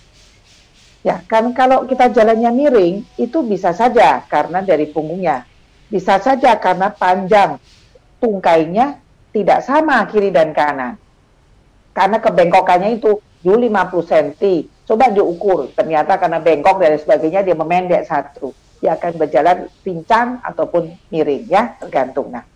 [1.03, 5.47] Ya, kan kalau kita jalannya miring, itu bisa saja karena dari punggungnya.
[5.89, 7.57] Bisa saja karena panjang
[8.21, 9.01] tungkainya
[9.33, 11.01] tidak sama kiri dan kanan.
[11.97, 14.29] Karena kebengkokannya itu dulu 50 cm.
[14.89, 18.57] Coba diukur, ternyata karena bengkok dan sebagainya dia memendek satu.
[18.81, 22.33] Dia akan berjalan pincang ataupun miring ya, tergantung.
[22.33, 22.47] Nah,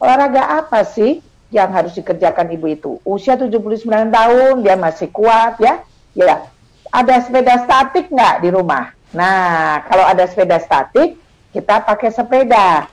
[0.00, 1.20] olahraga apa sih
[1.52, 2.92] yang harus dikerjakan ibu itu.
[3.04, 5.82] Usia 79 tahun, dia masih kuat ya.
[6.14, 6.46] Ya,
[6.94, 8.94] ada sepeda statik nggak di rumah?
[9.12, 11.18] Nah, kalau ada sepeda statik,
[11.54, 12.90] kita pakai sepeda.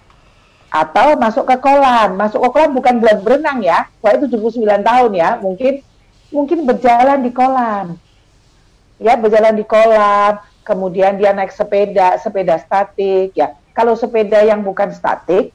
[0.71, 2.15] Atau masuk ke kolam.
[2.15, 3.89] Masuk ke kolam bukan berenang ya.
[3.99, 5.29] Wah itu 79 tahun ya.
[5.41, 5.81] Mungkin
[6.29, 7.97] mungkin berjalan di kolam.
[9.01, 10.37] Ya, berjalan di kolam.
[10.61, 13.57] Kemudian dia naik sepeda, sepeda statik ya.
[13.73, 15.49] Kalau sepeda yang bukan statik,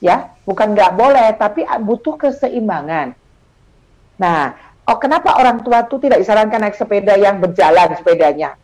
[0.00, 3.12] ya bukan nggak boleh tapi butuh keseimbangan
[4.16, 4.56] nah
[4.88, 8.56] oh kenapa orang tua tuh tidak disarankan naik sepeda yang berjalan sepedanya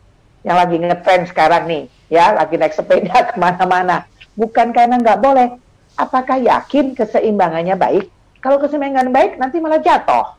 [0.45, 4.05] yang lagi ngetrend sekarang nih ya lagi naik sepeda ke mana-mana.
[4.37, 5.57] Bukan karena nggak boleh.
[5.97, 8.05] Apakah yakin keseimbangannya baik?
[8.37, 10.37] Kalau keseimbangan baik nanti malah jatuh.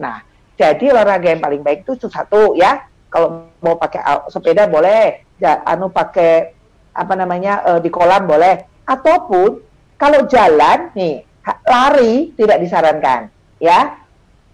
[0.00, 0.24] Nah
[0.58, 2.82] jadi olahraga yang paling baik itu satu ya.
[3.08, 5.24] Kalau mau pakai sepeda boleh.
[5.38, 6.50] Ya, anu pakai
[6.90, 8.66] apa namanya uh, di kolam boleh.
[8.82, 9.62] Ataupun
[9.94, 11.22] kalau jalan nih
[11.62, 13.30] lari tidak disarankan
[13.62, 13.94] ya.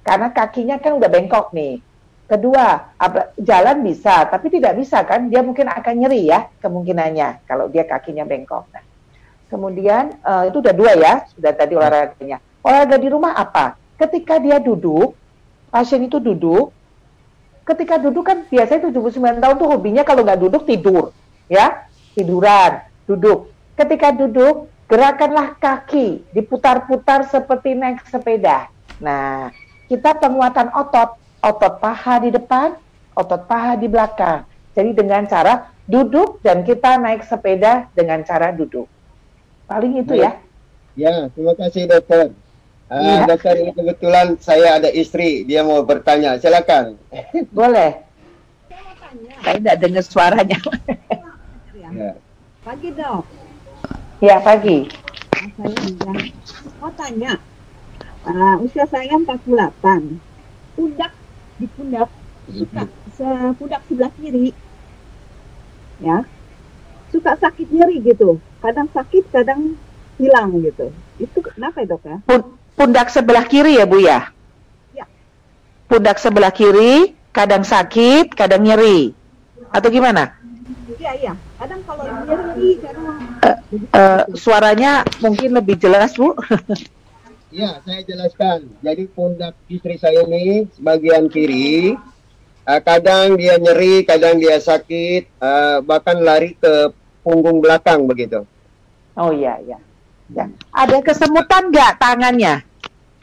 [0.04, 1.80] Karena kakinya kan udah bengkok nih.
[2.34, 2.90] Kedua,
[3.38, 5.30] jalan bisa, tapi tidak bisa kan?
[5.30, 8.66] Dia mungkin akan nyeri ya kemungkinannya kalau dia kakinya bengkok.
[8.74, 8.82] Nah,
[9.46, 12.42] kemudian uh, itu udah dua ya, sudah tadi olahraganya.
[12.66, 13.78] Olahraga di rumah apa?
[13.94, 15.14] Ketika dia duduk,
[15.70, 16.74] pasien itu duduk,
[17.62, 21.14] ketika duduk kan biasanya 79 tahun tuh hobinya kalau nggak duduk tidur,
[21.46, 21.86] ya
[22.18, 23.54] tiduran, duduk.
[23.78, 28.68] Ketika duduk, Gerakanlah kaki, diputar-putar seperti naik sepeda.
[29.00, 29.48] Nah,
[29.88, 32.72] kita penguatan otot, otot paha di depan,
[33.12, 34.48] otot paha di belakang.
[34.72, 38.88] Jadi dengan cara duduk dan kita naik sepeda dengan cara duduk.
[39.68, 40.40] Paling itu ya.
[40.96, 42.32] Ya, terima kasih dokter.
[42.88, 43.28] Uh, ya.
[43.28, 46.40] Dokter ini kebetulan saya ada istri, dia mau bertanya.
[46.40, 46.96] Silakan.
[47.54, 48.02] Boleh.
[49.44, 50.58] Saya tidak dengar suaranya.
[51.78, 52.10] ya.
[52.64, 53.22] Pagi dok.
[54.18, 54.88] Ya, pagi.
[55.54, 56.18] Saya bilang,
[56.80, 57.36] mau tanya,
[58.24, 60.16] uh, usia saya 48,
[60.72, 61.12] pundak
[61.58, 62.10] di pundak,
[62.50, 62.82] suka
[63.14, 64.50] se pundak sebelah kiri,
[66.02, 66.26] ya,
[67.14, 69.78] suka sakit nyeri gitu, kadang sakit, kadang
[70.18, 70.90] hilang gitu.
[71.18, 72.18] Itu kenapa ya dok ya?
[72.74, 74.34] Pundak sebelah kiri ya Bu ya?
[74.94, 75.06] Ya.
[75.86, 79.14] Pundak sebelah kiri, kadang sakit, kadang nyeri,
[79.70, 80.34] atau gimana?
[80.98, 81.32] Iya iya.
[81.58, 83.06] Kadang kalau nyeri, kadang
[83.42, 83.58] uh,
[83.94, 86.34] uh, suaranya mungkin lebih jelas bu.
[87.54, 88.66] Iya, saya jelaskan.
[88.82, 91.94] Jadi pundak istri saya ini bagian kiri,
[92.66, 96.90] uh, kadang dia nyeri, kadang dia sakit, uh, bahkan lari ke
[97.22, 98.42] punggung belakang begitu.
[99.14, 99.78] Oh iya iya.
[100.34, 100.50] Ya.
[100.74, 102.66] Ada kesemutan nggak tangannya?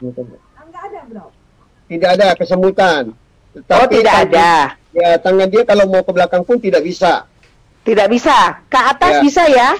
[0.00, 1.28] Enggak ada bro.
[1.92, 3.12] Tidak ada kesemutan.
[3.52, 4.80] Tapi oh tidak ada.
[4.96, 7.28] Ya tangan dia kalau mau ke belakang pun tidak bisa.
[7.84, 8.64] Tidak bisa.
[8.72, 9.20] Ke atas ya.
[9.20, 9.70] bisa ya?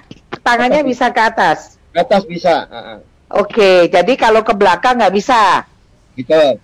[0.44, 1.80] Tangannya bisa ke atas.
[1.88, 2.68] Ke atas bisa.
[2.68, 2.98] Uh -huh.
[3.32, 5.64] Oke, jadi kalau ke belakang nggak bisa.
[6.12, 6.60] Betul.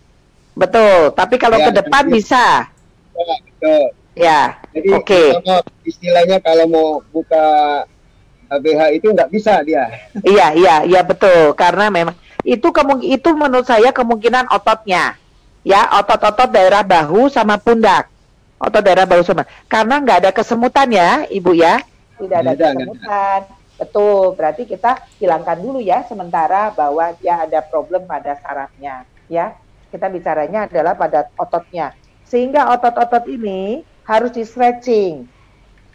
[0.53, 1.17] Betul.
[1.17, 2.69] Tapi kalau ya, ke depan bisa.
[3.17, 3.85] Ya, betul.
[4.19, 4.41] Ya.
[4.77, 5.29] Jadi okay.
[5.87, 7.47] istilahnya kalau mau buka
[8.53, 9.89] BH itu nggak bisa dia.
[10.29, 11.57] iya, iya, iya betul.
[11.57, 15.17] Karena memang itu kemung itu menurut saya kemungkinan ototnya.
[15.67, 18.09] Ya, otot-otot daerah bahu sama pundak
[18.59, 19.47] otot daerah bahu semua.
[19.71, 21.81] Karena nggak ada kesemutan ya, Ibu ya.
[22.19, 23.41] Tidak ada, ada kesemutan.
[23.79, 29.55] Betul, berarti kita hilangkan dulu ya sementara bahwa dia ada problem pada sarafnya, ya.
[29.89, 31.95] Kita bicaranya adalah pada ototnya.
[32.27, 35.25] Sehingga otot-otot ini harus di stretching.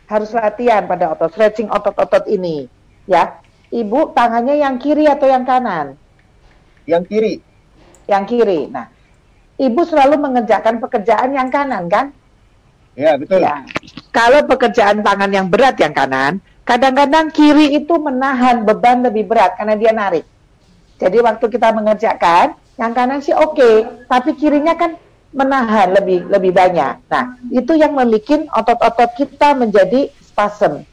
[0.08, 2.72] Harus latihan pada otot stretching otot-otot ini,
[3.04, 3.38] ya.
[3.68, 6.00] Ibu tangannya yang kiri atau yang kanan?
[6.88, 7.34] Yang kiri.
[8.08, 8.62] Yang kiri.
[8.72, 8.88] Nah,
[9.60, 12.16] Ibu selalu mengerjakan pekerjaan yang kanan kan?
[12.98, 13.42] Ya, betul.
[13.42, 13.66] Ya.
[14.14, 19.76] Kalau pekerjaan tangan yang berat yang kanan, kadang-kadang kiri itu menahan beban lebih berat karena
[19.76, 20.26] dia narik.
[21.00, 23.76] Jadi waktu kita mengerjakan, yang kanan sih oke, okay,
[24.08, 24.96] tapi kirinya kan
[25.34, 27.10] menahan lebih lebih banyak.
[27.10, 30.86] Nah, itu yang membuat otot-otot kita menjadi spasm.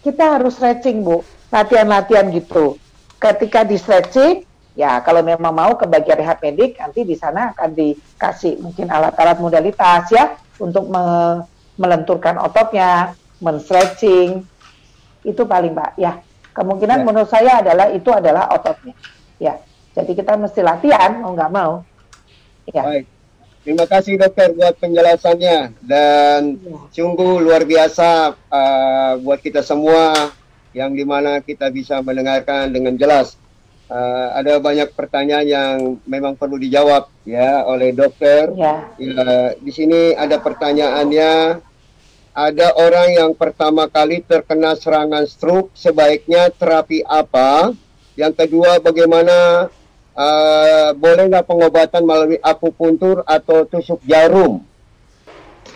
[0.00, 1.26] Kita harus stretching, Bu.
[1.50, 2.78] Latihan-latihan gitu.
[3.18, 4.46] Ketika di stretching,
[4.78, 9.36] ya kalau memang mau ke bagian rehab medik, nanti di sana akan dikasih mungkin alat-alat
[9.42, 11.42] modalitas ya untuk me
[11.78, 14.42] melenturkan ototnya, men-stretching,
[15.28, 16.00] itu paling Pak.
[16.00, 16.24] Ya,
[16.56, 17.04] kemungkinan ya.
[17.04, 18.96] menurut saya adalah itu adalah ototnya.
[19.36, 19.60] Ya,
[19.92, 21.84] jadi kita mesti latihan, mau nggak mau.
[22.72, 22.82] Ya.
[22.84, 23.06] Baik.
[23.68, 26.76] Terima kasih dokter buat penjelasannya dan ya.
[26.88, 30.32] sungguh luar biasa uh, buat kita semua
[30.72, 33.36] yang di mana kita bisa mendengarkan dengan jelas
[33.92, 38.52] uh, ada banyak pertanyaan yang memang perlu dijawab ya oleh dokter.
[38.54, 38.88] Ya.
[38.96, 41.64] ya di sini ada pertanyaannya.
[42.38, 47.74] Ada orang yang pertama kali terkena serangan stroke, sebaiknya terapi apa?
[48.14, 49.66] Yang kedua, bagaimana
[50.14, 54.62] uh, boleh nggak pengobatan melalui akupuntur atau tusuk jarum?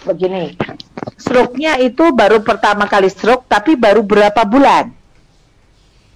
[0.06, 0.54] Begini,
[1.18, 4.94] stroke-nya itu baru pertama kali stroke, tapi baru berapa bulan?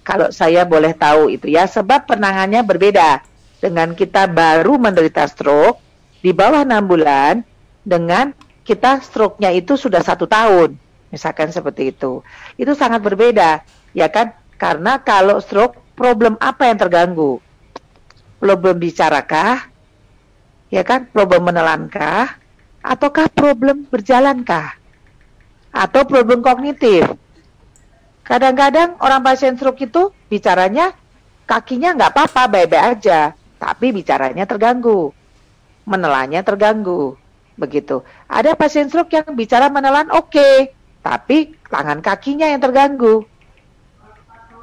[0.07, 3.19] Kalau saya boleh tahu itu ya, sebab penangannya berbeda
[3.59, 5.83] dengan kita baru menderita stroke
[6.23, 7.43] di bawah enam bulan
[7.83, 8.31] dengan
[8.67, 10.75] kita stroke-nya itu sudah satu tahun,
[11.07, 12.19] misalkan seperti itu.
[12.59, 13.63] Itu sangat berbeda,
[13.95, 14.35] ya kan?
[14.59, 17.39] Karena kalau stroke, problem apa yang terganggu?
[18.43, 19.71] Problem bicarakah?
[20.67, 21.07] Ya kan?
[21.07, 22.35] Problem menelankah?
[22.83, 24.75] Ataukah problem berjalankah?
[25.71, 27.07] Atau problem kognitif?
[28.27, 30.91] Kadang-kadang orang pasien stroke itu bicaranya
[31.47, 35.15] kakinya nggak apa-apa, baik-baik aja, tapi bicaranya terganggu,
[35.87, 37.15] menelannya terganggu
[37.57, 38.05] begitu.
[38.29, 43.25] Ada pasien stroke yang bicara menelan oke, okay, tapi tangan kakinya yang terganggu.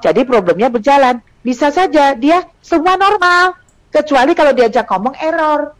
[0.00, 1.20] Jadi problemnya berjalan.
[1.44, 3.58] Bisa saja dia semua normal,
[3.92, 5.76] kecuali kalau diajak ngomong error.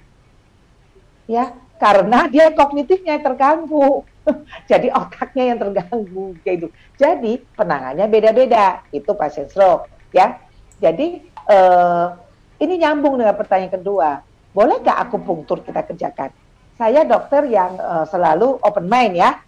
[1.24, 4.04] Ya, karena dia kognitifnya yang terganggu.
[4.70, 6.68] Jadi otaknya yang terganggu gitu.
[7.00, 8.84] Jadi penangannya beda-beda.
[8.92, 10.36] Itu pasien stroke, ya.
[10.80, 12.12] Jadi uh,
[12.60, 14.20] ini nyambung dengan pertanyaan kedua.
[14.52, 16.30] Boleh nggak akupunktur kita kerjakan?
[16.74, 19.38] Saya dokter yang uh, selalu open mind ya.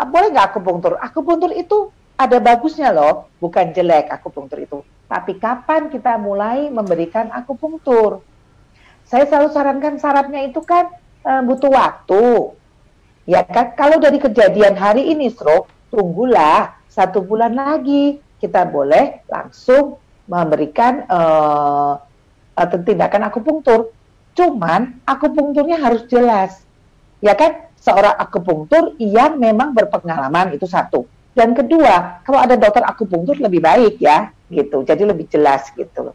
[0.00, 0.96] Uh, boleh nggak akupunktur?
[0.96, 4.78] Akupunktur itu ada bagusnya loh, bukan jelek akupunktur itu.
[5.08, 8.24] Tapi kapan kita mulai memberikan akupunktur?
[9.04, 10.88] Saya selalu sarankan syaratnya itu kan
[11.26, 12.54] uh, butuh waktu.
[13.28, 20.00] Ya kan, kalau dari kejadian hari ini stroke, tunggulah satu bulan lagi kita boleh langsung
[20.24, 22.00] memberikan uh,
[22.56, 23.92] tindakan akupunktur.
[24.32, 26.64] Cuman akupunkturnya harus jelas
[27.20, 27.68] ya kan?
[27.80, 31.08] Seorang akupunktur yang memang berpengalaman itu satu.
[31.32, 34.84] Dan kedua kalau ada dokter akupunktur lebih baik ya gitu.
[34.84, 36.12] Jadi lebih jelas gitu.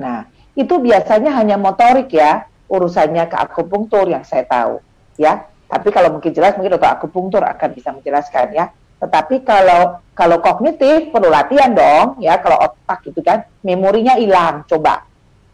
[0.00, 0.26] Nah
[0.58, 4.82] itu biasanya hanya motorik ya urusannya ke akupunktur yang saya tahu
[5.14, 5.46] ya.
[5.68, 8.74] Tapi kalau mungkin jelas mungkin dokter akupunktur akan bisa menjelaskan ya.
[8.98, 12.34] Tetapi kalau kalau kognitif perlu latihan dong ya.
[12.42, 14.66] Kalau otak itu kan memorinya hilang.
[14.66, 15.06] Coba.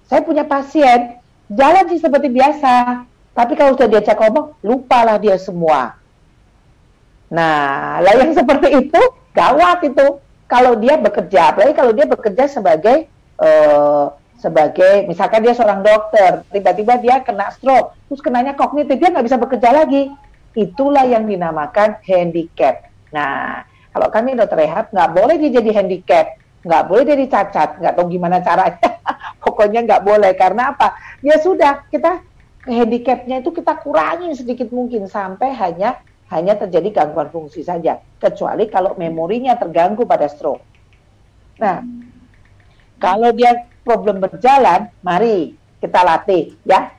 [0.08, 1.20] Saya punya pasien
[1.52, 3.04] jalan sih seperti biasa
[3.34, 5.98] tapi kalau sudah diajak ngomong, lupalah dia semua.
[7.34, 9.02] Nah, lah yang seperti itu
[9.34, 10.22] gawat itu.
[10.44, 13.10] Kalau dia bekerja, apalagi kalau dia bekerja sebagai
[13.42, 19.24] uh, sebagai misalkan dia seorang dokter, tiba-tiba dia kena stroke, terus kenanya kognitif, dia nggak
[19.24, 20.12] bisa bekerja lagi.
[20.54, 22.86] Itulah yang dinamakan handicap.
[23.10, 27.94] Nah, kalau kami dokter rehab nggak boleh dia jadi handicap, nggak boleh dia dicacat, nggak
[27.96, 28.90] tahu gimana caranya.
[29.42, 30.92] Pokoknya nggak boleh karena apa?
[31.24, 32.20] Ya sudah kita
[32.64, 36.00] handicapnya itu kita kurangi sedikit mungkin sampai hanya
[36.32, 40.64] hanya terjadi gangguan fungsi saja, kecuali kalau memorinya terganggu pada stroke.
[41.60, 41.84] Nah,
[42.96, 46.90] kalau dia problem berjalan, mari kita latih ya,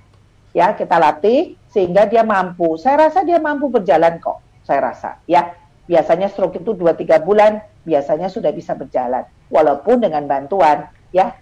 [0.54, 2.78] ya kita latih sehingga dia mampu.
[2.78, 5.52] Saya rasa dia mampu berjalan kok, saya rasa ya.
[5.86, 9.22] Biasanya stroke itu 2-3 bulan, biasanya sudah bisa berjalan,
[9.54, 11.34] walaupun dengan bantuan ya.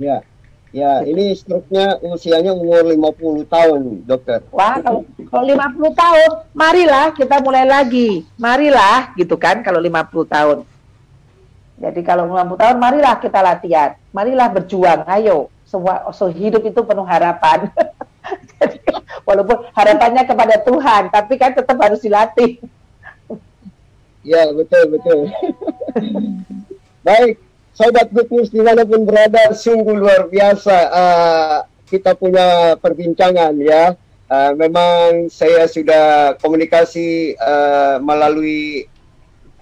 [0.00, 0.24] Ya,
[0.70, 4.38] Ya, ini struknya usianya umur 50 tahun, dokter.
[4.54, 8.22] Wah, kalau, kalau 50 tahun, marilah kita mulai lagi.
[8.38, 10.58] Marilah, gitu kan, kalau 50 tahun.
[11.74, 13.98] Jadi kalau 50 tahun, marilah kita latihan.
[14.14, 15.50] Marilah berjuang, ayo.
[15.66, 17.66] Semua so, hidup itu penuh harapan.
[18.62, 18.78] Jadi,
[19.26, 22.62] walaupun harapannya kepada Tuhan, tapi kan tetap harus dilatih.
[24.22, 25.34] Ya, betul, betul.
[27.06, 27.42] Baik,
[27.80, 31.58] Sobat Good News di mana pun berada, sungguh luar biasa uh,
[31.88, 33.96] kita punya perbincangan ya.
[34.28, 38.84] Uh, memang saya sudah komunikasi uh, melalui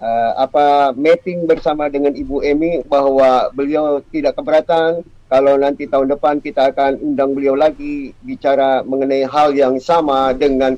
[0.03, 4.99] uh, apa meeting bersama dengan Ibu Emi bahwa beliau tidak keberatan
[5.31, 10.75] kalau nanti tahun depan kita akan undang beliau lagi bicara mengenai hal yang sama dengan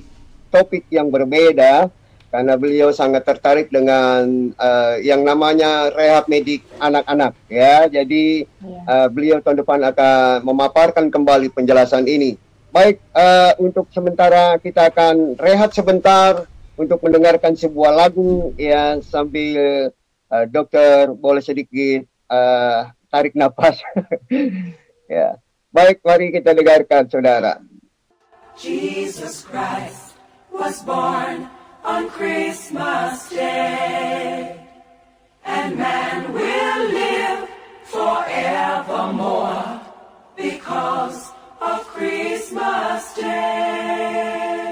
[0.53, 1.89] topik yang berbeda
[2.31, 7.91] karena beliau sangat tertarik dengan uh, yang namanya rehab medik anak-anak ya.
[7.91, 8.81] Jadi ya.
[8.87, 12.39] Uh, beliau tahun depan akan memaparkan kembali penjelasan ini.
[12.71, 16.47] Baik, uh, untuk sementara kita akan rehat sebentar
[16.79, 19.91] untuk mendengarkan sebuah lagu ya sambil
[20.31, 23.75] uh, dokter boleh sedikit uh, tarik nafas.
[25.11, 25.35] ya.
[25.71, 27.59] Baik, mari kita dengarkan saudara.
[28.55, 30.15] Jesus Christ
[30.51, 34.57] was born on Christmas Day.
[35.43, 37.49] And man will live
[37.85, 39.81] forevermore
[40.35, 44.70] because of Christmas Day.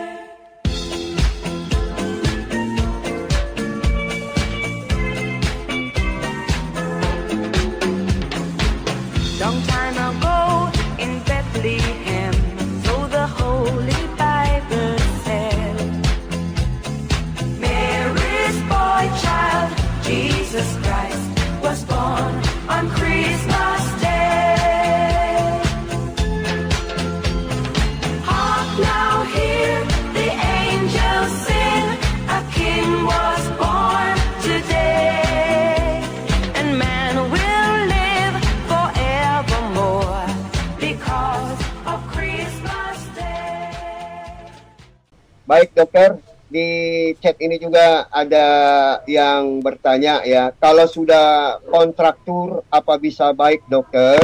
[45.50, 46.68] Baik dokter, di
[47.18, 48.48] chat ini juga ada
[49.10, 54.22] yang bertanya ya, kalau sudah kontraktur apa bisa baik dokter?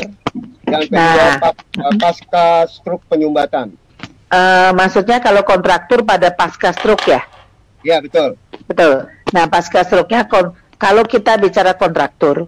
[0.70, 1.38] Yang kedua Nah.
[1.42, 1.66] pas-
[1.98, 3.74] pasca stroke penyumbatan.
[4.30, 7.26] Eh, maksudnya kalau kontraktur pada pasca stroke ya?
[7.82, 8.38] Ya betul.
[8.70, 9.10] Betul.
[9.34, 12.46] Nah, pasca stroke-nya kon- kalau kita bicara kontraktur,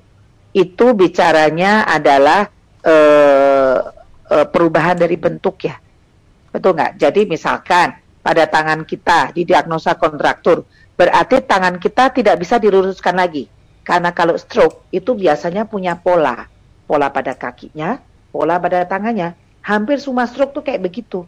[0.54, 2.46] itu bicaranya adalah
[2.86, 3.78] eh,
[4.30, 5.76] eh, perubahan dari bentuk ya.
[6.54, 6.96] Betul nggak?
[7.02, 10.68] Jadi misalkan pada tangan kita didiagnosa kontraktur,
[11.00, 13.48] berarti tangan kita tidak bisa diluruskan lagi.
[13.88, 16.44] Karena kalau stroke itu biasanya punya pola.
[16.84, 19.32] Pola pada kakinya, pola pada tangannya.
[19.64, 21.24] Hampir semua stroke tuh kayak begitu.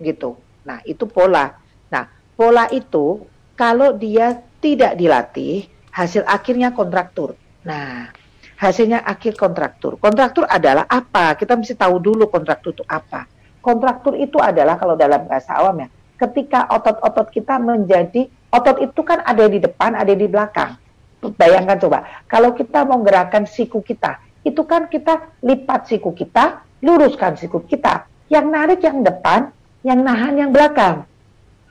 [0.00, 0.32] Gitu.
[0.64, 1.60] Nah, itu pola.
[1.92, 2.08] Nah,
[2.40, 3.20] pola itu
[3.52, 7.36] kalau dia tidak dilatih, hasil akhirnya kontraktur.
[7.68, 8.08] Nah,
[8.56, 10.00] hasilnya akhir kontraktur.
[10.00, 11.36] Kontraktur adalah apa?
[11.36, 13.28] Kita mesti tahu dulu kontraktur itu apa.
[13.60, 15.88] Kontraktur itu adalah kalau dalam bahasa awam ya,
[16.20, 20.76] ketika otot-otot kita menjadi otot itu kan ada di depan, ada di belakang.
[21.20, 21.98] Bayangkan coba,
[22.28, 28.08] kalau kita mau gerakan siku kita, itu kan kita lipat siku kita, luruskan siku kita.
[28.32, 29.52] Yang narik yang depan,
[29.84, 31.04] yang nahan yang belakang.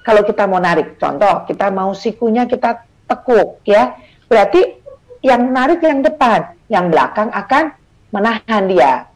[0.06, 3.98] Kalau kita mau narik, contoh kita mau sikunya kita tekuk ya,
[4.30, 4.82] berarti
[5.26, 7.74] yang narik yang depan, yang belakang akan
[8.14, 9.09] menahan dia,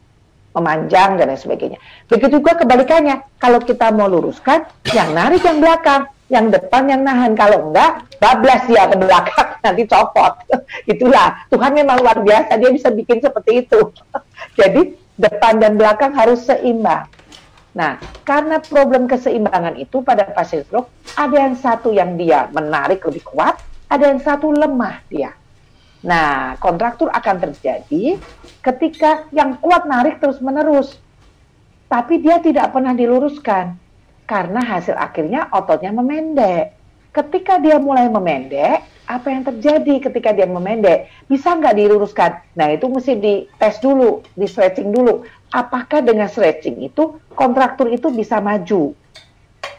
[0.54, 1.78] memanjang dan lain sebagainya.
[2.06, 7.34] Begitu juga kebalikannya, kalau kita mau luruskan, yang narik yang belakang, yang depan yang nahan.
[7.34, 10.32] Kalau enggak, bablas dia ke belakang, nanti copot.
[10.92, 13.80] Itulah, Tuhan memang luar biasa, dia bisa bikin seperti itu.
[14.60, 17.06] Jadi, depan dan belakang harus seimbang.
[17.74, 23.26] Nah, karena problem keseimbangan itu pada pasien stroke, ada yang satu yang dia menarik lebih
[23.26, 23.58] kuat,
[23.90, 25.34] ada yang satu lemah dia.
[26.04, 28.20] Nah, kontraktur akan terjadi
[28.60, 31.00] ketika yang kuat narik terus-menerus,
[31.88, 33.80] tapi dia tidak pernah diluruskan
[34.28, 36.76] karena hasil akhirnya ototnya memendek.
[37.14, 41.08] Ketika dia mulai memendek, apa yang terjadi ketika dia memendek?
[41.24, 42.52] Bisa nggak diluruskan?
[42.52, 45.24] Nah, itu mesti dites dulu, di stretching dulu.
[45.54, 48.92] Apakah dengan stretching itu kontraktur itu bisa maju?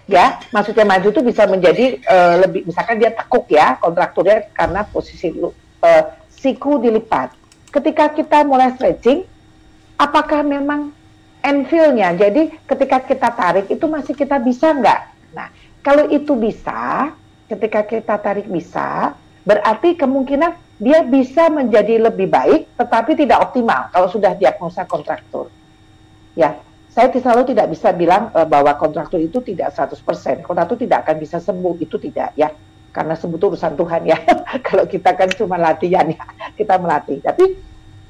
[0.05, 5.34] Ya, maksudnya maju itu bisa menjadi eh, lebih, misalkan dia tekuk ya kontrakturnya karena posisi
[5.82, 6.03] eh,
[6.45, 7.33] siku dilipat.
[7.73, 9.25] Ketika kita mulai stretching,
[9.97, 10.93] apakah memang
[11.41, 12.13] enfeel-nya?
[12.13, 15.01] Jadi ketika kita tarik itu masih kita bisa nggak?
[15.33, 15.49] Nah,
[15.81, 17.09] kalau itu bisa,
[17.49, 24.05] ketika kita tarik bisa, berarti kemungkinan dia bisa menjadi lebih baik, tetapi tidak optimal kalau
[24.13, 25.49] sudah diagnosa kontraktur.
[26.37, 26.61] Ya,
[26.93, 30.45] saya selalu tidak bisa bilang eh, bahwa kontraktur itu tidak 100%.
[30.45, 32.53] Kontraktur tidak akan bisa sembuh, itu tidak ya.
[32.95, 34.17] Karena sembuh itu urusan Tuhan ya.
[34.67, 36.23] kalau kita kan cuma latihan ya,
[36.55, 37.19] kita melatih.
[37.19, 37.59] Tapi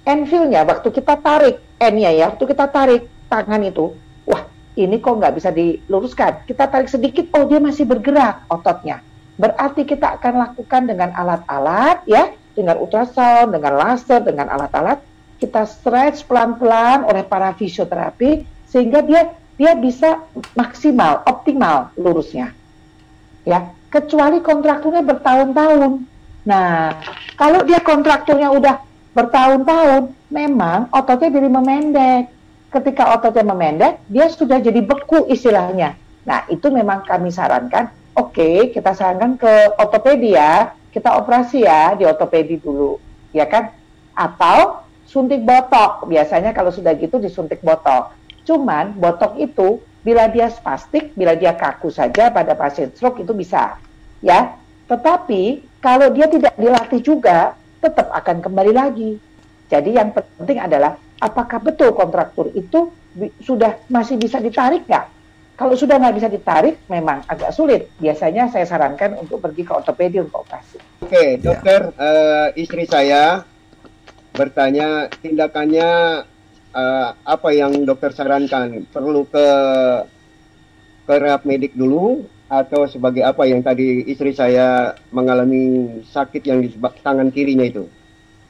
[0.05, 3.97] enfeel-nya waktu kita tarik N-nya ya, waktu kita tarik tangan itu,
[4.29, 4.45] wah
[4.77, 6.45] ini kok nggak bisa diluruskan.
[6.45, 9.01] Kita tarik sedikit, oh dia masih bergerak ototnya.
[9.41, 15.01] Berarti kita akan lakukan dengan alat-alat ya, dengan ultrasound, dengan laser, dengan alat-alat.
[15.41, 20.23] Kita stretch pelan-pelan oleh para fisioterapi sehingga dia dia bisa
[20.55, 22.55] maksimal, optimal lurusnya.
[23.43, 25.91] Ya, kecuali kontrakturnya bertahun-tahun.
[26.43, 26.99] Nah,
[27.39, 28.83] kalau dia kontrakturnya udah
[29.15, 32.23] bertahun-tahun, memang ototnya jadi memendek.
[32.75, 35.95] Ketika ototnya memendek, dia sudah jadi beku istilahnya.
[36.27, 37.87] Nah, itu memang kami sarankan,
[38.19, 42.99] oke, kita sarankan ke ortopedi ya, kita operasi ya di ortopedi dulu,
[43.31, 43.71] ya kan?
[44.11, 48.11] Atau suntik botok, biasanya kalau sudah gitu disuntik botok.
[48.43, 53.81] Cuman botok itu bila dia spastik, bila dia kaku saja pada pasien stroke itu bisa,
[54.21, 54.53] ya.
[54.85, 59.17] Tetapi kalau dia tidak dilatih juga, tetap akan kembali lagi.
[59.65, 62.93] Jadi yang penting adalah apakah betul kontraktur itu
[63.41, 65.17] sudah masih bisa ditarik nggak?
[65.55, 67.89] Kalau sudah nggak bisa ditarik, memang agak sulit.
[67.97, 70.77] Biasanya saya sarankan untuk pergi ke ortopedi untuk operasi.
[71.01, 73.41] Oke, dokter, eh, istri saya
[74.35, 76.21] bertanya tindakannya
[76.75, 78.83] eh, apa yang dokter sarankan?
[78.91, 79.47] Perlu ke
[81.05, 86.69] ke rehab medik dulu atau sebagai apa yang tadi istri saya mengalami sakit yang di
[87.01, 87.87] tangan kirinya itu?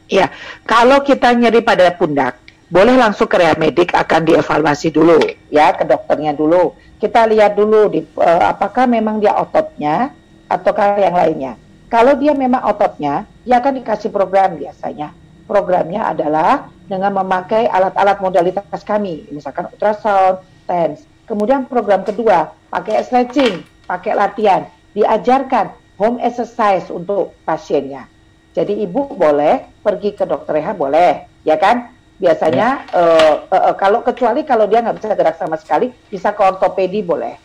[0.10, 0.30] Ya,
[0.66, 2.38] kalau kita nyeri pada pundak,
[2.70, 5.22] boleh langsung ke rehab medik akan dievaluasi dulu
[5.54, 6.74] ya ke dokternya dulu.
[6.96, 10.16] Kita lihat dulu di, eh, apakah memang dia ototnya
[10.50, 11.54] ataukah yang lainnya.
[11.92, 15.14] Kalau dia memang ototnya, dia akan dikasih program biasanya.
[15.46, 21.06] Programnya adalah dengan memakai alat-alat modalitas kami, misalkan ultrasound, TENS.
[21.30, 24.66] Kemudian program kedua, pakai stretching, pakai latihan,
[24.98, 28.10] diajarkan home exercise untuk pasiennya.
[28.58, 31.94] Jadi ibu boleh pergi ke dokter rehab boleh, ya kan?
[32.16, 36.42] Biasanya eh, eh, eh, kalau kecuali kalau dia nggak bisa gerak sama sekali, bisa ke
[36.42, 37.36] ortopedi boleh,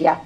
[0.00, 0.16] ya.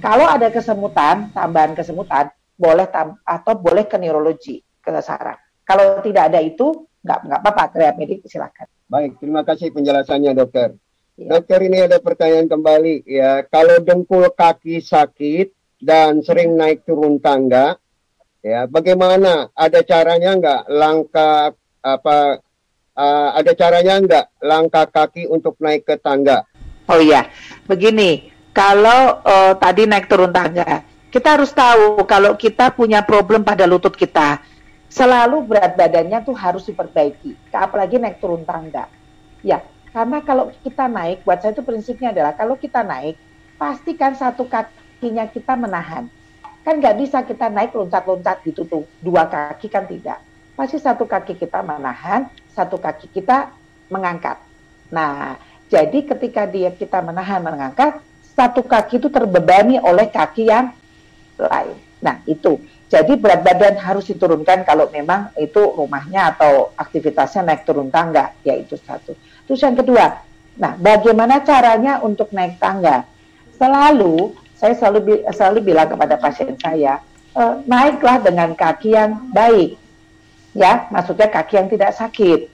[0.00, 5.43] Kalau ada kesemutan, tambahan kesemutan, boleh tam atau boleh ke neurologi, ke saraf.
[5.64, 8.68] Kalau tidak ada itu, nggak nggak apa-apa, teriak medik silakan.
[8.88, 10.76] Baik, terima kasih penjelasannya dokter.
[11.16, 11.38] Ya.
[11.38, 13.48] Dokter ini ada pertanyaan kembali ya.
[13.48, 17.80] Kalau dengkul kaki sakit dan sering naik turun tangga,
[18.44, 19.48] ya bagaimana?
[19.56, 22.44] Ada caranya nggak langkah apa?
[22.94, 26.46] Uh, ada caranya nggak langkah kaki untuk naik ke tangga?
[26.86, 27.26] Oh iya,
[27.66, 28.30] begini.
[28.54, 33.98] Kalau uh, tadi naik turun tangga, kita harus tahu kalau kita punya problem pada lutut
[33.98, 34.38] kita
[34.94, 38.86] selalu berat badannya tuh harus diperbaiki, apalagi naik turun tangga.
[39.42, 39.58] Ya,
[39.90, 43.18] karena kalau kita naik, buat saya itu prinsipnya adalah kalau kita naik,
[43.58, 46.06] pastikan satu kakinya kita menahan.
[46.62, 50.22] Kan nggak bisa kita naik loncat-loncat gitu tuh, dua kaki kan tidak.
[50.54, 53.50] Pasti satu kaki kita menahan, satu kaki kita
[53.90, 54.38] mengangkat.
[54.94, 55.34] Nah,
[55.66, 57.98] jadi ketika dia kita menahan mengangkat,
[58.38, 60.70] satu kaki itu terbebani oleh kaki yang
[61.34, 61.76] lain.
[61.98, 62.62] Nah, itu.
[62.94, 68.78] Jadi berat badan harus diturunkan kalau memang itu rumahnya atau aktivitasnya naik turun tangga, yaitu
[68.78, 69.18] satu.
[69.50, 70.22] Terus yang kedua,
[70.54, 73.02] nah bagaimana caranya untuk naik tangga?
[73.58, 77.02] Selalu saya selalu selalu bilang kepada pasien saya,
[77.34, 79.74] e, naiklah dengan kaki yang baik,
[80.54, 82.46] ya, maksudnya kaki yang tidak sakit,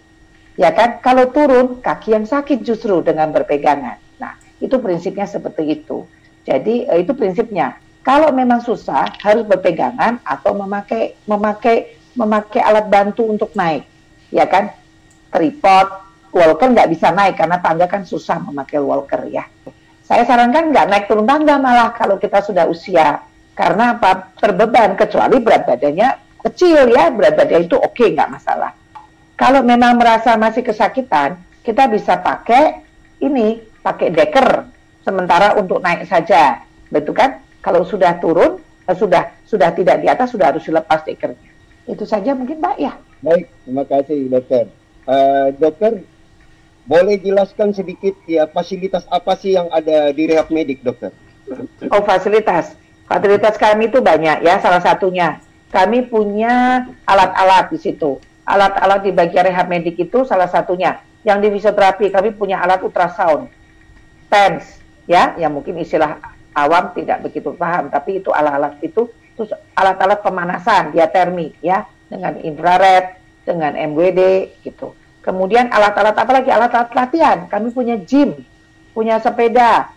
[0.56, 1.04] ya kan?
[1.04, 4.00] Kalau turun kaki yang sakit justru dengan berpegangan.
[4.16, 6.08] Nah itu prinsipnya seperti itu.
[6.48, 13.28] Jadi e, itu prinsipnya kalau memang susah harus berpegangan atau memakai memakai memakai alat bantu
[13.28, 13.84] untuk naik,
[14.32, 14.72] ya kan?
[15.30, 15.88] Tripod,
[16.34, 19.46] walker nggak bisa naik karena tangga kan susah memakai walker ya.
[20.02, 23.22] Saya sarankan nggak naik turun tangga malah kalau kita sudah usia
[23.54, 26.08] karena apa terbeban kecuali berat badannya
[26.40, 28.72] kecil ya berat badan itu oke okay, nggak masalah.
[29.38, 32.82] Kalau memang merasa masih kesakitan kita bisa pakai
[33.20, 34.66] ini pakai deker
[35.04, 37.40] sementara untuk naik saja, betul kan?
[37.60, 41.50] Kalau sudah turun, uh, sudah sudah tidak di atas, sudah harus dilepas stikernya.
[41.84, 42.92] Itu saja mungkin Mbak ya.
[43.20, 44.64] Baik, terima kasih dokter.
[45.04, 46.00] Uh, dokter,
[46.88, 51.12] boleh jelaskan sedikit ya fasilitas apa sih yang ada di rehab medik dokter?
[51.90, 52.78] Oh fasilitas,
[53.10, 54.56] fasilitas kami itu banyak ya.
[54.62, 58.18] Salah satunya kami punya alat-alat di situ.
[58.48, 60.98] Alat-alat di bagian rehab medik itu salah satunya.
[61.22, 63.52] Yang di fisioterapi kami punya alat ultrasound,
[64.32, 66.16] TENS, ya, yang mungkin istilah
[66.54, 69.06] awam tidak begitu paham, tapi itu alat-alat itu
[69.38, 74.20] terus alat-alat pemanasan diatermi ya dengan infrared, dengan MWD
[74.66, 74.92] gitu.
[75.20, 76.50] Kemudian alat-alat apa lagi?
[76.50, 77.38] Alat-alat latihan.
[77.48, 78.40] Kami punya gym,
[78.96, 79.92] punya sepeda,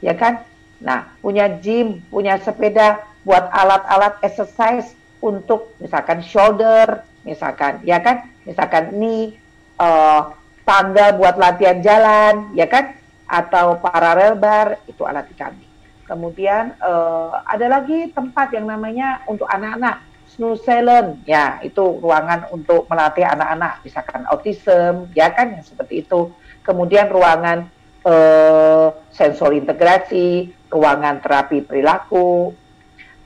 [0.00, 0.44] ya kan?
[0.82, 8.26] Nah, punya gym, punya sepeda buat alat-alat exercise untuk misalkan shoulder, misalkan, ya kan?
[8.42, 9.38] Misalkan ini
[9.78, 10.34] uh,
[10.66, 12.96] tangga buat latihan jalan, ya kan?
[13.28, 15.71] Atau paralel bar, itu alat kami.
[16.02, 22.88] Kemudian uh, ada lagi tempat yang namanya untuk anak-anak Snow Salon, ya itu ruangan untuk
[22.88, 26.32] melatih anak-anak, misalkan autism, ya kan yang seperti itu.
[26.64, 27.68] Kemudian ruangan
[28.08, 32.56] uh, sensor integrasi, ruangan terapi perilaku,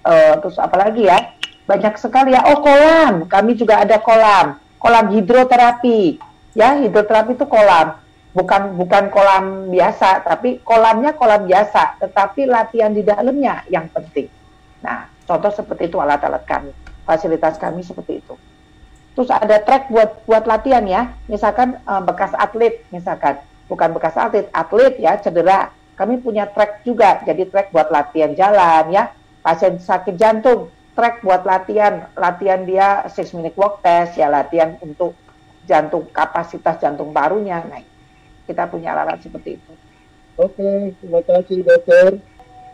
[0.02, 1.30] uh, terus apa lagi ya?
[1.66, 2.42] Banyak sekali ya.
[2.50, 6.18] Oh kolam, kami juga ada kolam, kolam hidroterapi,
[6.58, 8.05] ya hidroterapi itu kolam
[8.36, 14.28] bukan bukan kolam biasa, tapi kolamnya kolam biasa, tetapi latihan di dalamnya yang penting.
[14.84, 16.76] Nah, contoh seperti itu alat-alat kami,
[17.08, 18.36] fasilitas kami seperti itu.
[19.16, 23.40] Terus ada track buat buat latihan ya, misalkan um, bekas atlet, misalkan
[23.72, 28.92] bukan bekas atlet, atlet ya cedera, kami punya track juga, jadi track buat latihan jalan
[28.92, 34.76] ya, pasien sakit jantung, track buat latihan, latihan dia six minute walk test ya, latihan
[34.84, 35.16] untuk
[35.64, 37.80] jantung kapasitas jantung barunya, nah
[38.46, 39.72] kita punya alat seperti itu.
[40.38, 42.22] Oke, terima kasih dokter.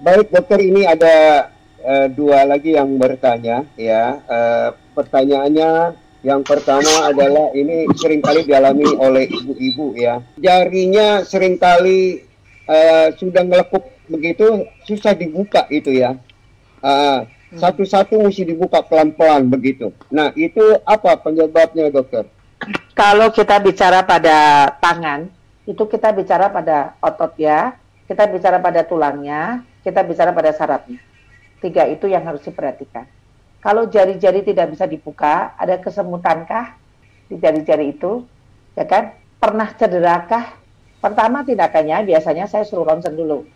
[0.02, 1.48] Baik dokter, ini ada
[1.82, 4.18] uh, dua lagi yang bertanya ya.
[4.26, 10.22] Uh, pertanyaannya yang pertama adalah ini sering kali dialami oleh ibu-ibu ya.
[10.38, 12.22] Jarinya sering kali
[12.66, 16.18] uh, sudah ngelekuk begitu susah dibuka itu ya.
[16.82, 19.92] Uh, satu-satu mesti dibuka pelan-pelan begitu.
[20.08, 22.24] Nah itu apa penyebabnya dokter?
[22.94, 25.26] Kalau kita bicara pada tangan,
[25.62, 27.78] itu kita bicara pada otot ya,
[28.10, 30.98] kita bicara pada tulangnya, kita bicara pada sarafnya.
[31.62, 33.06] Tiga itu yang harus diperhatikan.
[33.62, 36.74] Kalau jari-jari tidak bisa dibuka, ada kesemutankah
[37.30, 38.26] di jari-jari itu?
[38.74, 39.14] Ya kan?
[39.38, 40.58] Pernah cederakah?
[40.98, 43.46] Pertama tindakannya biasanya saya suruh ronsen dulu.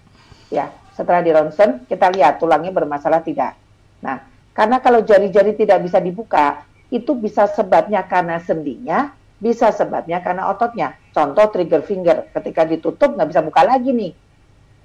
[0.47, 3.59] Ya, setelah di ronsen kita lihat tulangnya bermasalah tidak.
[3.99, 4.23] Nah,
[4.55, 10.97] karena kalau jari-jari tidak bisa dibuka, itu bisa sebabnya karena sendinya, bisa sebabnya karena ototnya.
[11.13, 14.13] Contoh trigger finger, ketika ditutup nggak bisa buka lagi nih,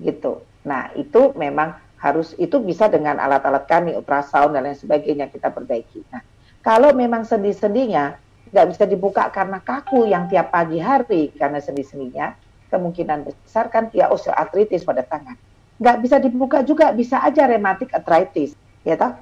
[0.03, 0.43] gitu.
[0.67, 6.01] Nah itu memang harus itu bisa dengan alat-alat kami ultrasound dan lain sebagainya kita perbaiki.
[6.09, 6.25] Nah,
[6.65, 8.17] kalau memang sendi-sendinya
[8.51, 12.33] nggak bisa dibuka karena kaku yang tiap pagi hari karena sendi-sendinya,
[12.73, 15.37] kemungkinan besar kan dia osteoartritis pada tangan.
[15.77, 19.13] Nggak bisa dibuka juga bisa aja rheumatic arthritis, ya toh?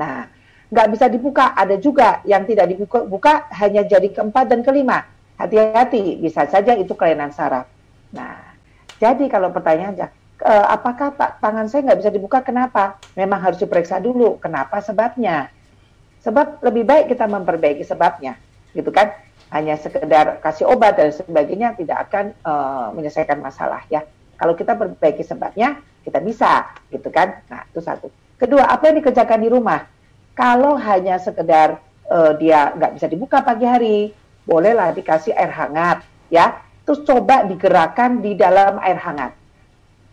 [0.00, 0.28] Nah,
[0.70, 5.02] nggak bisa dibuka ada juga yang tidak dibuka buka hanya jadi keempat dan kelima.
[5.34, 7.66] Hati-hati, bisa saja itu kelainan saraf.
[8.12, 8.54] Nah,
[9.00, 12.38] jadi kalau pertanyaannya e, apakah tangan saya nggak bisa dibuka?
[12.44, 13.00] Kenapa?
[13.16, 14.36] Memang harus diperiksa dulu.
[14.36, 15.48] Kenapa sebabnya?
[16.20, 18.36] Sebab lebih baik kita memperbaiki sebabnya,
[18.76, 19.16] gitu kan?
[19.48, 24.04] Hanya sekedar kasih obat dan sebagainya tidak akan uh, menyelesaikan masalah ya.
[24.36, 27.40] Kalau kita perbaiki sebabnya, kita bisa, gitu kan?
[27.48, 28.12] Nah itu satu.
[28.36, 29.80] Kedua, apa yang dikerjakan di rumah?
[30.34, 33.98] Kalau hanya sekedar uh, dia nggak bisa dibuka pagi hari,
[34.46, 36.02] bolehlah dikasih air hangat,
[36.32, 36.62] ya.
[36.86, 39.40] Terus coba digerakkan di dalam air hangat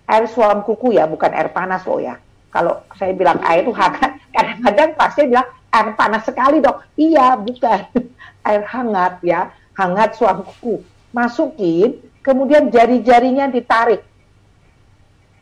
[0.08, 2.16] air suam kuku ya, bukan air panas loh ya.
[2.50, 6.80] Kalau saya bilang air itu hangat, kadang-kadang pasti bilang air panas sekali dok.
[6.96, 7.80] Iya, bukan.
[8.48, 10.80] air hangat ya, hangat suam kuku.
[11.12, 14.02] Masukin, kemudian jari-jarinya ditarik.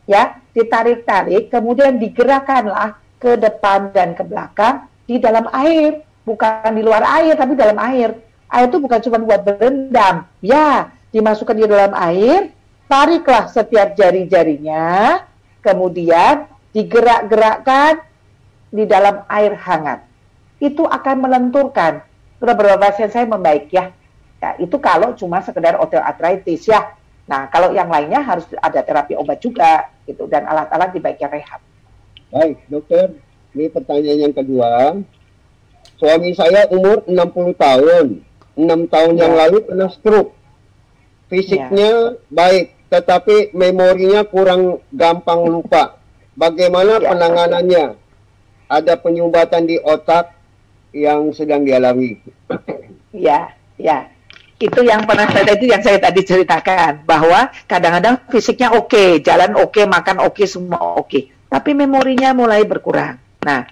[0.06, 6.04] Ya, ditarik-tarik, kemudian digerakkanlah ke depan dan ke belakang di dalam air.
[6.26, 8.18] Bukan di luar air, tapi dalam air.
[8.50, 10.26] Air itu bukan cuma buat berendam.
[10.42, 12.50] Ya, dimasukkan di dalam air,
[12.90, 15.22] tariklah setiap jari-jarinya,
[15.62, 18.02] kemudian digerak-gerakkan
[18.74, 20.02] di dalam air hangat.
[20.58, 22.02] Itu akan melenturkan.
[22.36, 23.94] Sudah beberapa pasien saya membaik ya.
[24.42, 24.50] ya.
[24.60, 26.92] Itu kalau cuma sekedar osteoartritis ya.
[27.26, 31.58] Nah, kalau yang lainnya harus ada terapi obat juga gitu dan alat-alat di bagian rehab.
[32.36, 33.16] Baik, dokter.
[33.56, 35.00] Ini pertanyaan yang kedua.
[35.96, 38.20] Suami saya umur 60 tahun.
[38.52, 39.20] 6 tahun ya.
[39.24, 40.36] yang lalu kena stroke.
[41.32, 42.20] Fisiknya ya.
[42.28, 45.96] baik, tetapi memorinya kurang gampang lupa.
[46.36, 47.08] Bagaimana ya.
[47.16, 47.84] penanganannya?
[48.68, 50.36] Ada penyumbatan di otak
[50.92, 52.20] yang sedang dialami.
[53.16, 54.12] Ya, ya.
[54.60, 59.56] Itu yang pernah saya itu yang saya tadi ceritakan bahwa kadang-kadang fisiknya oke, okay, jalan
[59.56, 61.08] oke, okay, makan oke, okay, semua oke.
[61.08, 61.32] Okay.
[61.46, 63.16] Tapi memorinya mulai berkurang.
[63.46, 63.66] Nah,